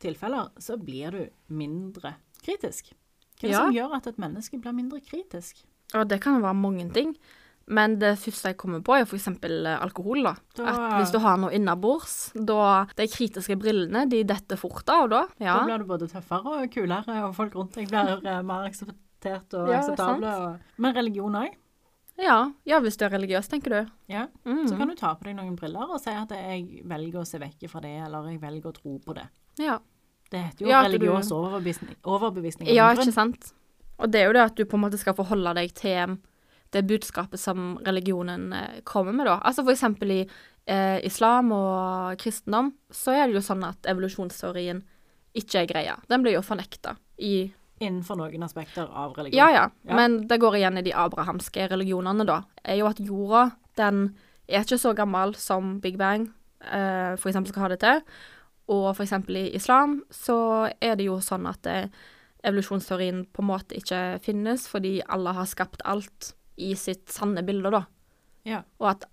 [0.00, 2.94] tilfeller så blir du mindre kritisk.
[3.40, 3.58] Hva er det Ja.
[3.64, 5.62] som gjør at et menneske blir mindre kritisk?
[5.94, 7.16] Og det kan være mange ting.
[7.70, 9.28] Men det første jeg kommer på, er f.eks.
[9.80, 10.22] alkohol.
[10.24, 10.34] da.
[10.56, 15.08] Da- At hvis du har noe innabords, da De kritiske brillene de detter fort av
[15.08, 15.26] da.
[15.38, 15.58] Ja.
[15.60, 19.54] Da blir du både tøffere og kulere, og folk rundt deg blir eh, mer akseptert
[19.54, 20.26] og Ja, akseptable.
[20.26, 20.60] Og...
[20.78, 21.54] Men religion òg.
[22.18, 22.50] ja.
[22.66, 23.90] ja, hvis du er religiøs, tenker du.
[24.08, 24.26] Ja.
[24.44, 24.66] Mm.
[24.68, 27.38] Så kan du ta på deg noen briller og si at jeg velger å se
[27.38, 29.28] vekk fra det, eller jeg velger å tro på det.
[29.58, 29.78] Ja.
[30.30, 31.96] Det heter jo Ja, religiøs du- overbevisning.
[32.04, 33.52] overbevisning ja, ikke sant?
[33.98, 36.18] Og det er jo det at du på en måte skal forholde deg til
[36.72, 39.40] det budskapet som religionen eh, kommer med, da.
[39.42, 40.20] Altså for eksempel i
[40.68, 44.82] eh, islam og kristendom, så er det jo sånn at evolusjonsteorien
[45.34, 45.96] ikke er greia.
[46.08, 49.38] Den blir jo fornekta i Innenfor noen aspekter av religion.
[49.38, 49.94] Ja, ja, Ja.
[49.96, 52.42] men det går igjen i de abrahamske religionene, da.
[52.62, 54.14] Er jo at jorda, den
[54.46, 56.28] er ikke så gammel som Big Bang
[56.60, 58.02] eh, for eksempel skal ha det til.
[58.70, 61.88] Og eksempel i islam så er det jo sånn at eh,
[62.46, 67.72] evolusjonsteorien på en måte ikke finnes, fordi Allah har skapt alt i sitt sanne bilde,
[67.72, 67.84] da.
[68.48, 68.62] Ja.
[68.80, 69.08] Og at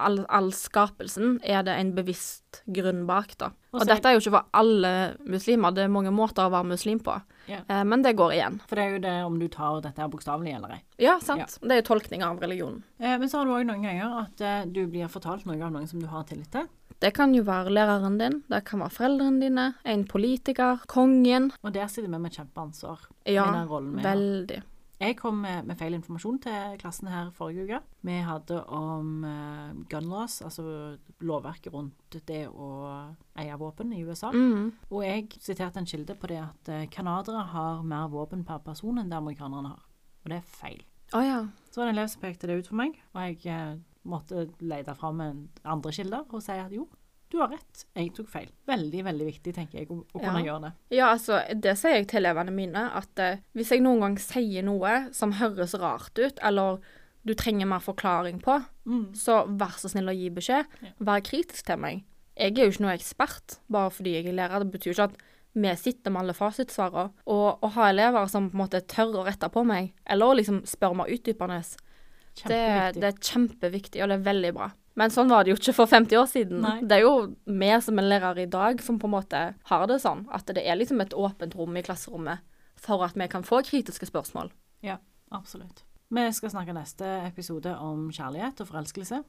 [0.00, 3.50] all, all skapelsen er det en bevisst grunn bak, da.
[3.70, 4.92] Og Og dette er jo ikke for alle
[5.30, 7.14] muslimer, det er mange måter å være muslim på.
[7.50, 7.60] Ja.
[7.68, 8.58] Eh, men det går igjen.
[8.70, 10.80] For det er jo det om du tar dette her bokstavelig eller ei.
[11.02, 11.58] Ja, sant.
[11.62, 12.82] Det er jo tolkning av religionen.
[12.98, 15.72] Eh, men så har du òg noen ganger at eh, du blir fortalt noe av
[15.74, 16.68] noen som du har tillit til.
[17.00, 21.50] Det kan jo være læreren din, det kan være foreldrene dine, en politiker, kongen.
[21.62, 24.16] Og der sitter vi med kjempeansvar Ja, i den rollen vi har.
[24.16, 24.62] veldig.
[25.00, 27.78] Jeg kom med, med feil informasjon til klassen her forrige uke.
[28.04, 32.68] Vi hadde om uh, gun laws, altså lovverket rundt det å
[33.40, 34.28] eie våpen i USA.
[34.28, 34.68] Mm.
[34.90, 39.00] Og jeg siterte en kilde på det at canadere canadiere har mer våpen per person
[39.00, 39.88] enn det amerikanerne har.
[40.20, 40.84] Og det er feil.
[41.12, 41.46] Oh, ja.
[41.70, 44.46] Så var det en elev som pekte det ut for meg, og jeg eh, måtte
[44.60, 45.20] lete fram
[45.64, 46.86] andre kilder og si at jo,
[47.30, 48.48] du har rett, jeg tok feil.
[48.66, 50.46] Veldig, veldig viktig, tenker jeg, å, å kunne Ja.
[50.48, 50.72] gjøre det.
[50.96, 54.64] Ja, altså, det sier jeg til elevene mine, at eh, hvis jeg noen gang sier
[54.66, 56.80] noe som høres rart ut, eller
[57.24, 59.12] du trenger mer forklaring på, Mm.
[59.14, 60.66] så vær så snill å gi beskjed.
[60.82, 60.88] Ja.
[60.98, 62.02] Vær kritisk til meg.
[62.36, 64.64] Jeg er jo ikke noe ekspert, bare fordi jeg er lærer.
[64.64, 65.16] Det betyr ikke at
[65.54, 67.12] vi sitter med alle fasitsvarene.
[67.28, 70.62] Og å ha elever som på en måte tør å rette på meg, eller liksom
[70.66, 71.60] spørre meg utdypende,
[72.48, 74.70] det, det er kjempeviktig, og det er veldig bra.
[74.98, 76.62] Men sånn var det jo ikke for 50 år siden.
[76.64, 76.78] Nei.
[76.84, 77.14] Det er jo
[77.46, 80.64] vi som er lærere i dag som på en måte har det sånn, at det
[80.64, 82.42] er liksom et åpent rom i klasserommet
[82.80, 84.50] for at vi kan få kritiske spørsmål.
[84.84, 84.98] Ja,
[85.36, 85.84] absolutt.
[86.10, 89.20] Vi skal snakke neste episode om kjærlighet og forelskelse.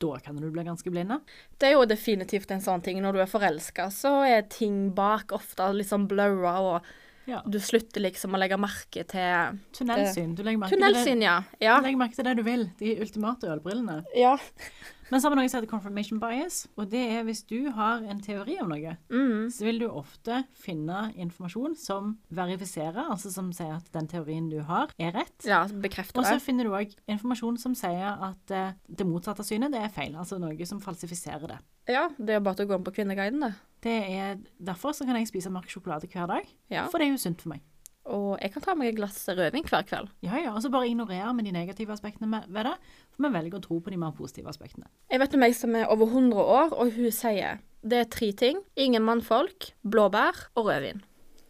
[0.00, 1.18] Da kan du bli ganske blinde.
[1.60, 3.02] Det er jo definitivt en sånn ting.
[3.04, 6.88] Når du er forelska, så er ting bak ofte litt sånn blurra, og
[7.30, 7.40] Ja.
[7.46, 10.34] du slutter liksom å legge merke til Tunnelsyn.
[10.36, 11.36] Du legger merke til det, Tunnelsyn, ja.
[11.62, 11.78] Ja.
[11.80, 12.66] du legger merke til det du vil.
[12.80, 14.02] De ultimate ølbrillene.
[14.18, 14.36] ja.
[15.10, 18.04] Men så har vi noe som heter confirmation bias, og det er hvis du har
[18.06, 19.48] en teori om noe, Mm.
[19.50, 24.60] så vil du ofte finne informasjon som verifiserer, altså som sier at den teorien du
[24.68, 25.34] har, er rett.
[25.44, 29.72] Ja, bekrefter Og så finner du òg informasjon som sier at eh, det motsatte synet,
[29.74, 30.14] det er feil.
[30.14, 31.58] Altså noe som falsifiserer det.
[31.90, 33.54] Ja, det er jo bare å gå inn på Kvinneguiden, det.
[33.82, 36.86] Det er Derfor så kan jeg spise mørk sjokolade hver dag, Ja.
[36.88, 37.62] for det er jo sunt for meg.
[38.10, 40.08] Og jeg kan ta meg et glass rødvin hver kveld.
[40.24, 42.74] Ja, ja, og så bare ignorerer vi de negative aspektene ved det,
[43.12, 44.88] for vi velger å tro på de mer positive aspektene.
[45.10, 48.32] Jeg vet om ei som er over 100 år, og hun sier det er tre
[48.32, 48.58] ting.
[48.76, 51.02] Ingen mannfolk, blåbær og rødvin.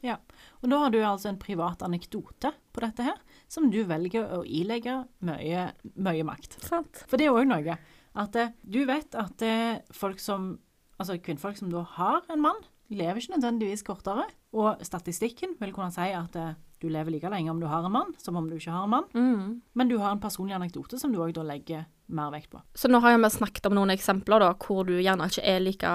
[0.03, 0.17] Ja,
[0.63, 4.43] og da har du altså en privat anekdote på dette her, som du velger å
[4.45, 6.57] ilegge mye, mye makt.
[6.65, 7.03] Sant?
[7.07, 7.77] For det er òg noe
[8.21, 10.55] at eh, du vet at er folk som
[11.01, 12.59] Altså kvinnfolk som da har en mann,
[12.93, 14.27] lever ikke nødvendigvis kortere.
[14.53, 17.93] Og statistikken vil kunne si at eh, du lever like lenge om du har en
[17.93, 19.09] mann, som om du ikke har en mann.
[19.15, 19.61] Mm.
[19.75, 22.61] Men du har en personlig anekdote som du òg da legger mer vekt på.
[22.75, 25.93] Så nå har vi snakket om noen eksempler da, hvor du gjerne ikke er like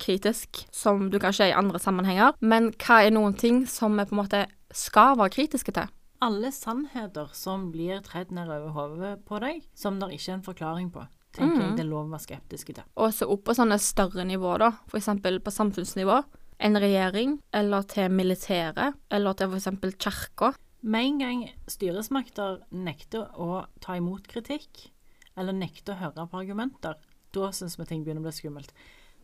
[0.00, 2.38] kritisk som du kanskje er i andre sammenhenger.
[2.40, 5.92] Men hva er noen ting som vi på en måte skal være kritiske til?
[6.24, 10.48] Alle sannheter som blir tredd ned over hodet på deg, som det ikke er en
[10.48, 11.04] forklaring på,
[11.36, 12.84] tenker jeg det er lov å være skeptiske til.
[12.96, 14.72] Og så opp på sånne større nivå, da.
[14.94, 16.22] Eksempel på samfunnsnivå.
[16.60, 20.54] En regjering, eller til militæret, eller til eksempel kirka.
[20.82, 24.88] Med en gang styresmakter nekter å ta imot kritikk,
[25.36, 26.94] eller nekter å høre på argumenter,
[27.34, 28.72] da syns vi ting begynner å bli skummelt.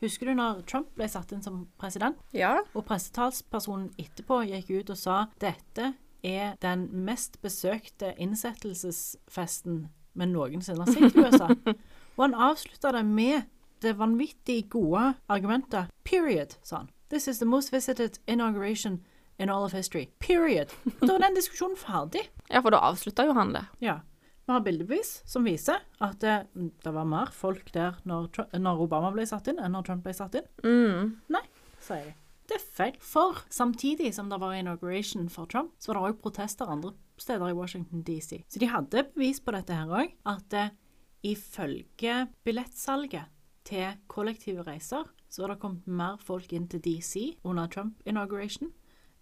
[0.02, 2.60] Husker du når Trump ble satt inn som president, Ja.
[2.74, 10.84] og pressetalspersonen etterpå gikk ut og sa dette er den mest besøkte innsettelsesfesten vi noensinne
[10.84, 11.48] har sett i USA.
[12.16, 13.50] Og han avslutta det med
[13.84, 16.90] det vanvittig gode argumentet period, sa han.
[17.10, 19.02] This is the most visited inauguration
[19.38, 20.08] in all of history.
[20.18, 20.72] Period.
[21.00, 22.24] Og da var den diskusjonen ferdig.
[22.50, 23.64] ja, for da avslutta jo han det.
[23.84, 24.00] Ja.
[24.44, 28.28] Vi har bildebevis som viser at det, det var mer folk der når,
[28.60, 30.48] når Obama ble satt inn, enn når Trump ble satt inn.
[30.64, 31.14] Mm.
[31.32, 31.44] Nei,
[31.80, 32.12] sier de.
[32.44, 32.96] Det er feil.
[33.00, 37.48] For samtidig som det var inauguration for Trump, så var det òg protester andre steder
[37.48, 38.42] i Washington DC.
[38.52, 40.74] Så de hadde bevis på dette her òg, at eh,
[41.24, 43.30] ifølge billettsalget
[43.64, 48.70] til kollektive reiser, så var det kommet mer folk inn til DC under Trump inauguration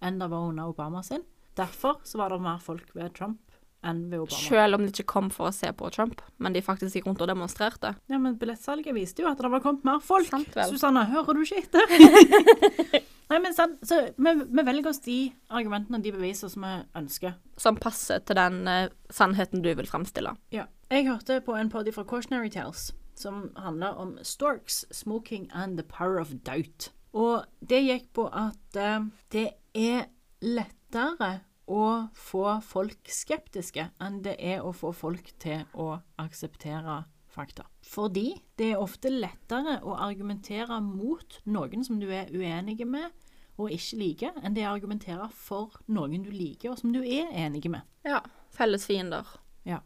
[0.03, 1.23] enn det var under Obama sin.
[1.57, 3.41] Derfor så var det mer folk ved Trump
[3.87, 4.41] enn ved Obama.
[4.41, 7.23] Selv om de ikke kom for å se på Trump, men de faktisk gikk rundt
[7.23, 7.95] og demonstrerte.
[8.11, 10.29] Ja, men billettsalget viste jo at det var kommet mer folk.
[10.31, 10.75] Sant vel.
[10.75, 13.03] Susanne, hører du ikke etter?
[13.33, 15.17] Nei, men sant, så vi, vi velger oss de
[15.55, 17.39] argumentene og de beviser som vi ønsker.
[17.61, 20.35] Som passer til den uh, sannheten du vil fremstille.
[20.53, 20.67] Ja.
[20.93, 25.87] Jeg hørte på en podi fra Cautionary Tales som handla om storks, smoking and the
[25.89, 26.91] power of doubt.
[27.13, 30.11] Og det gikk på at eh, det er
[30.45, 31.31] lettere
[31.65, 36.99] å få folk skeptiske enn det er å få folk til å akseptere
[37.33, 37.65] fakta.
[37.89, 43.09] Fordi det er ofte lettere å argumentere mot noen som du er uenige med
[43.57, 47.01] og ikke liker, enn det er å argumentere for noen du liker og som du
[47.01, 47.81] er enig med.
[48.05, 48.21] Ja.
[48.53, 49.25] Felles fiender.
[49.65, 49.81] Ja.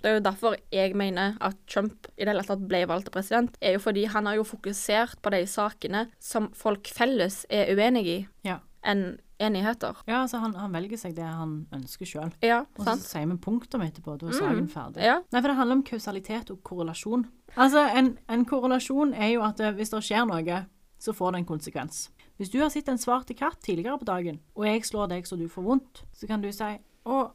[0.00, 3.14] Det er jo derfor jeg mener at Trump i det hele tatt ble valgt til
[3.18, 7.74] president, er jo fordi han har jo fokusert på de sakene som folk felles er
[7.76, 8.58] uenig i, Ja.
[8.82, 9.96] enn enigheter.
[10.06, 12.32] Ja, altså han, han velger seg det han ønsker sjøl.
[12.44, 14.18] Ja, Og så sier vi punktum etterpå.
[14.20, 15.00] Da er saken ferdig.
[15.06, 15.14] Ja.
[15.32, 17.24] Nei, for det handler om kausalitet og korrelasjon.
[17.56, 20.58] Altså, en, en korrelasjon er jo at eh, hvis det skjer noe,
[21.00, 22.02] så får det en konsekvens.
[22.36, 25.36] Hvis du har sett en svarte katt tidligere på dagen, og jeg slår deg så
[25.40, 26.70] du får vondt, så kan du si
[27.08, 27.30] å,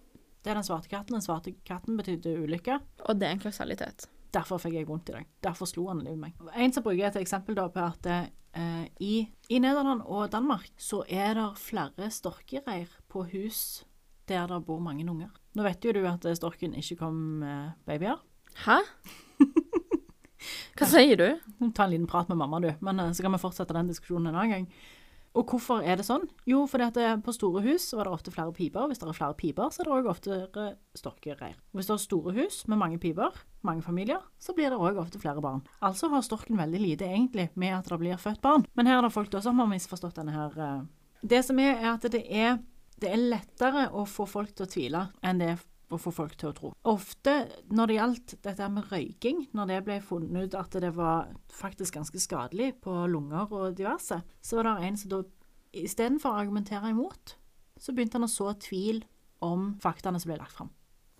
[0.45, 1.17] det er den svarte katten.
[1.17, 2.77] Den svarte katten betydde ulykke.
[3.09, 4.05] Og det er en kausalitet.
[4.35, 5.29] Derfor fikk jeg vondt i dag.
[5.41, 6.35] Derfor slo han livet meg.
[6.53, 9.15] En som bruker et eksempel da på at eh, i,
[9.49, 13.85] i Nederland og Danmark så er det flere storkereir på hus
[14.29, 15.33] der det bor mange unger.
[15.57, 18.21] Nå vet jo du at eh, storken ikke kom med babyer.
[18.67, 18.81] Hæ?
[20.77, 21.27] Hva sier du?
[21.73, 22.69] Ta en liten prat med mamma, du.
[22.85, 24.69] Men eh, så kan vi fortsette den diskusjonen en annen gang.
[25.35, 26.23] Og hvorfor er det sånn?
[26.47, 28.87] Jo, fordi at det- på store hus var det ofte flere piper.
[28.87, 31.55] Hvis det er flere piper, så er det òg oftere storkereir.
[31.73, 33.31] Hvis det er store hus med mange piper,
[33.63, 35.61] mange familier, så blir det òg ofte flere barn.
[35.81, 38.65] Altså har storken veldig lite egentlig med at det blir født barn.
[38.75, 40.81] Men her er det folk som har misforstått denne her eh.
[41.25, 42.59] Det som er, er at det er,
[42.99, 45.59] det er lettere å få folk til å tvile enn det er
[45.93, 46.69] å få folk til å tro.
[46.89, 47.33] Ofte
[47.69, 51.97] når det gjaldt dette med røyking, når det ble funnet ut at det var faktisk
[51.99, 55.21] ganske skadelig på lunger og diverse, så var det en som da
[55.75, 57.35] istedenfor å argumentere imot,
[57.77, 59.03] så begynte han å så tvil
[59.43, 60.71] om faktaene som ble lagt fram.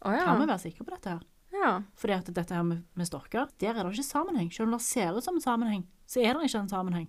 [0.05, 1.23] Å Kan vi være sikre på dette her?
[1.55, 1.81] ja.
[1.95, 4.49] Fordi at dette her med, med storker, der er det ikke sammenheng.
[4.53, 7.07] Selv om det ser ut som en sammenheng, så er det ikke en sammenheng.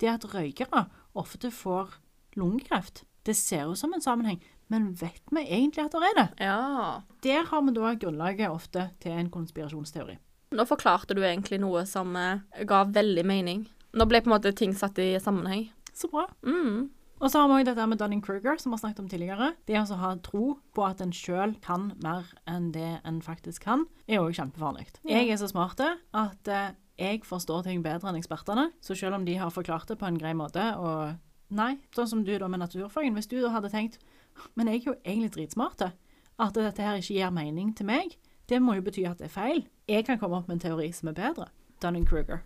[0.00, 1.92] Det at røykere ofte får
[2.36, 4.40] lungekreft, det ser ut som en sammenheng,
[4.70, 6.28] men vet vi egentlig at det er det?
[6.46, 7.02] Ja.
[7.24, 10.18] Der har vi da grunnlaget ofte til en konspirasjonsteori.
[10.52, 13.66] Nå forklarte du egentlig noe som eh, ga veldig mening.
[13.96, 15.70] Nå ble på en måte ting satt i sammenheng.
[15.96, 16.26] Så bra.
[16.44, 16.90] Mm.
[17.22, 19.52] Og så har vi også dette med Dunning-Kruger, som vi har snakket om tidligere.
[19.68, 23.84] Det å ha tro på at en sjøl kan mer enn det en faktisk kan,
[24.10, 24.88] er òg kjempefarlig.
[25.06, 28.70] Jeg er så smart at eh, jeg forstår ting bedre enn ekspertene.
[28.82, 31.14] Så selv om de har forklart det på en grei måte, og
[31.52, 33.98] nei, sånn som du da med naturfagen Hvis du da hadde tenkt
[34.56, 35.90] Men jeg er jo egentlig dritsmart.
[36.40, 38.16] At dette her ikke gir mening til meg,
[38.48, 39.60] det må jo bety at det er feil.
[39.88, 41.50] Jeg kan komme opp med en teori som er bedre.
[41.84, 42.40] Dunning-Kruger.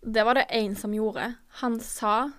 [0.00, 1.34] Det var det en som gjorde.
[1.60, 2.30] Han sa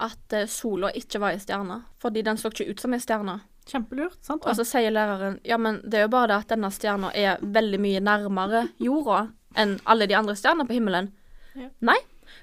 [0.00, 3.40] at eh, sola ikke var ei stjerne, fordi den så ikke ut som ei stjerne.
[3.68, 4.46] Kjempelurt, sant?
[4.48, 7.42] Og så sier læreren ja, men det er jo bare det at denne stjerna er
[7.42, 9.26] veldig mye nærmere jorda
[9.60, 11.10] enn alle de andre stjernene på himmelen.
[11.58, 11.68] Ja.
[11.84, 11.98] Nei,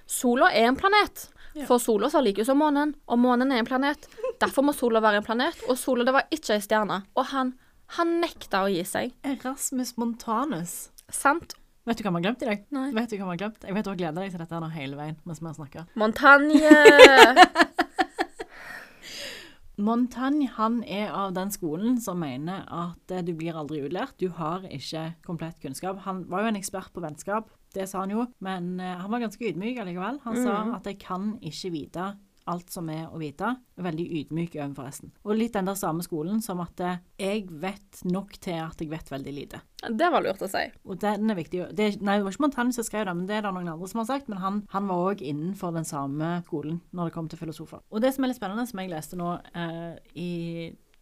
[0.08, 1.28] sola er en planet.
[1.58, 1.66] Ja.
[1.66, 4.10] For sola ser like ut som månen, og månen er en planet.
[4.42, 7.00] Derfor må sola være en planet, og sola det var ikke ei stjerne.
[7.18, 7.56] Og han,
[7.98, 9.16] han nekta å gi seg.
[9.26, 10.76] Erasmus Montanus.
[11.10, 11.56] Sant?
[11.88, 12.64] Vet du hva vi har glemt i dag?
[12.76, 12.90] Nei.
[12.92, 13.64] Vet du hva vi har glemt?
[13.64, 15.86] Jeg vet du har gleda deg til dette her hele veien mens vi har snakka.
[15.96, 16.60] Montagne!
[19.88, 24.18] Montagne han er av den skolen som mener at du blir aldri utlært.
[24.20, 26.02] Du har ikke komplett kunnskap.
[26.04, 29.24] Han var jo en ekspert på vennskap, det sa han jo, men eh, han var
[29.24, 30.22] ganske ydmyk allikevel.
[30.26, 32.14] Han sa at jeg kan ikke vite
[32.48, 33.50] alt som er å vite.
[33.84, 35.12] Veldig ydmyk overfor resten.
[35.28, 38.92] Og litt den der samme skolen som at eh, jeg vet nok til at jeg
[38.92, 39.62] vet veldig lite.
[39.88, 40.64] det var lurt å si.
[40.88, 41.66] Og den er viktig.
[41.78, 43.92] Det, nei, det var ikke Montaigne som skrev det, men det er det noen andre
[43.92, 44.32] som har sagt.
[44.32, 47.84] Men han, han var òg innenfor den samme skolen når det kom til filosofer.
[47.92, 50.32] Og det som er litt spennende, som jeg leste nå eh, i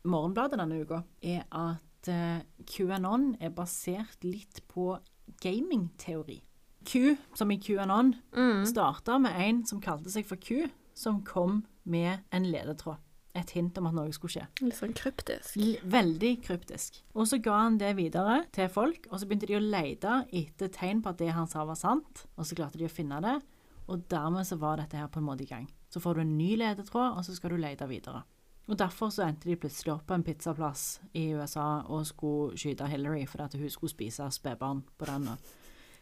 [0.06, 4.94] Morgenbladet denne uka, er at eh, QAnon er basert litt på
[5.42, 6.42] gamingteori.
[6.86, 8.66] Q, som i QAnon, Mm.
[8.66, 12.98] starta med en som kalte seg for Q, som kom med en ledetråd.
[13.36, 14.48] Et hint om at noe skulle skje.
[14.64, 15.58] Litt sånn kryptisk.
[15.58, 17.02] L veldig kryptisk.
[17.16, 20.70] Og så ga han det videre til folk, og så begynte de å lete etter
[20.70, 23.42] tegn på at det han sa var sant, og så klarte de å finne det,
[23.90, 25.68] og dermed så var dette her på en måte i gang.
[25.92, 28.24] Så får du en ny ledetråd, og så skal du lete videre.
[28.68, 32.88] Og derfor så endte de plutselig opp på en pizzaplass i USA og skulle skyte
[32.90, 35.28] Hillary fordi at hun skulle spise spedbarn på den.
[35.28, 35.38] og-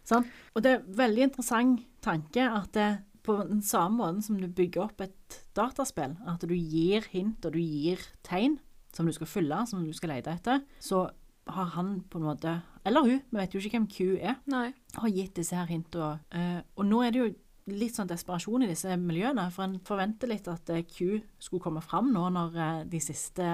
[0.08, 0.30] Sant?
[0.54, 2.92] Og det er en veldig interessant tanke at det,
[3.24, 7.56] på den samme måten som du bygger opp et dataspill, at du gir hint og
[7.56, 8.60] du gir tegn
[8.94, 11.08] som du skal fylle, som du skal lete etter, så
[11.50, 12.52] har han på en måte
[12.86, 14.74] Eller hun, vi vet jo ikke hvem Q er, Nei.
[14.96, 16.20] har gitt disse her hintene.
[16.32, 16.64] og...
[16.76, 17.32] og nå er det jo
[17.72, 21.84] litt sånn desperasjon i disse miljøene, for en forventer litt at eh, Q skulle komme
[21.84, 23.46] fram nå når eh, de siste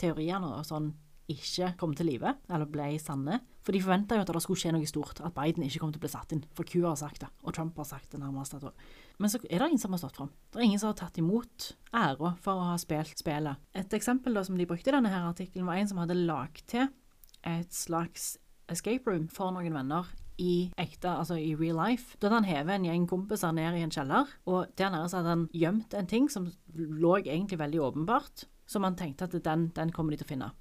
[0.00, 0.92] teoriene og sånn
[1.32, 3.40] ikke kom til live, eller ble sanne.
[3.66, 5.98] For de forventa jo at det skulle skje noe stort, at Biden ikke kom til
[5.98, 6.44] å bli satt inn.
[6.54, 8.54] For Q har sagt det, og Trump har sagt det nærmest.
[9.18, 10.30] Men så er det ingen som har stått fram.
[10.54, 13.58] Det er ingen som har tatt imot æra for å ha spilt spillet.
[13.74, 16.62] Et eksempel da som de brukte i denne her artikkelen, var en som hadde lagd
[16.70, 16.86] til
[17.46, 18.36] et slags
[18.70, 20.06] escape room for noen venner
[20.38, 22.14] i ekte, altså i real life.
[22.20, 25.20] Da hadde han hevet en gjeng kompiser ned i en kjeller, og der nede så
[25.22, 29.70] hadde han gjemt en ting som lå egentlig veldig åpenbart, som han tenkte at den,
[29.74, 30.52] den kommer de til å finne.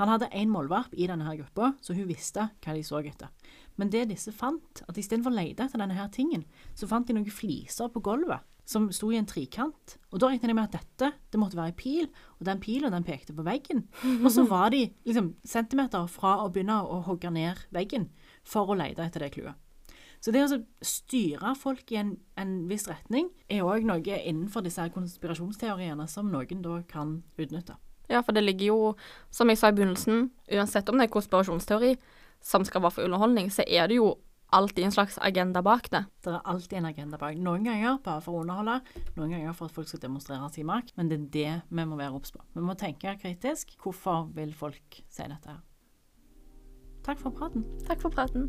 [0.00, 3.30] Han hadde én målvarp i denne her gruppa, så hun visste hva de så etter.
[3.78, 6.42] Men det disse fant, at istedenfor å lete etter denne her tingen,
[6.74, 9.96] så fant de noen fliser på gulvet som sto i en trikant.
[10.12, 12.94] Og da regnet de med at dette det måtte være en pil, og den pilen
[12.94, 13.84] den pekte på veggen.
[14.22, 18.08] Og så var de liksom centimeter fra å begynne å hogge ned veggen
[18.46, 19.60] for å lete etter det clouet.
[20.24, 24.86] Så det å styre folk i en, en viss retning er òg noe innenfor disse
[24.94, 27.76] konspirasjonsteoriene som noen da kan utnytte.
[28.10, 28.92] Ja, for det ligger jo,
[29.32, 31.94] som jeg sa i begynnelsen, uansett om det er konspirasjonsteori
[32.44, 34.14] som skal være for underholdning, så er det jo
[34.54, 36.04] alltid en slags agenda bak det.
[36.24, 37.36] Det er alltid en agenda bak.
[37.40, 38.80] Noen ganger bare for å underholde,
[39.16, 41.98] noen ganger for at folk skal demonstrere sin makt, men det er det vi må
[41.98, 42.44] være obs på.
[42.54, 43.74] Vi må tenke kritisk.
[43.82, 45.62] Hvorfor vil folk si dette her?
[47.04, 47.66] Takk for praten.
[47.88, 48.48] Takk for praten.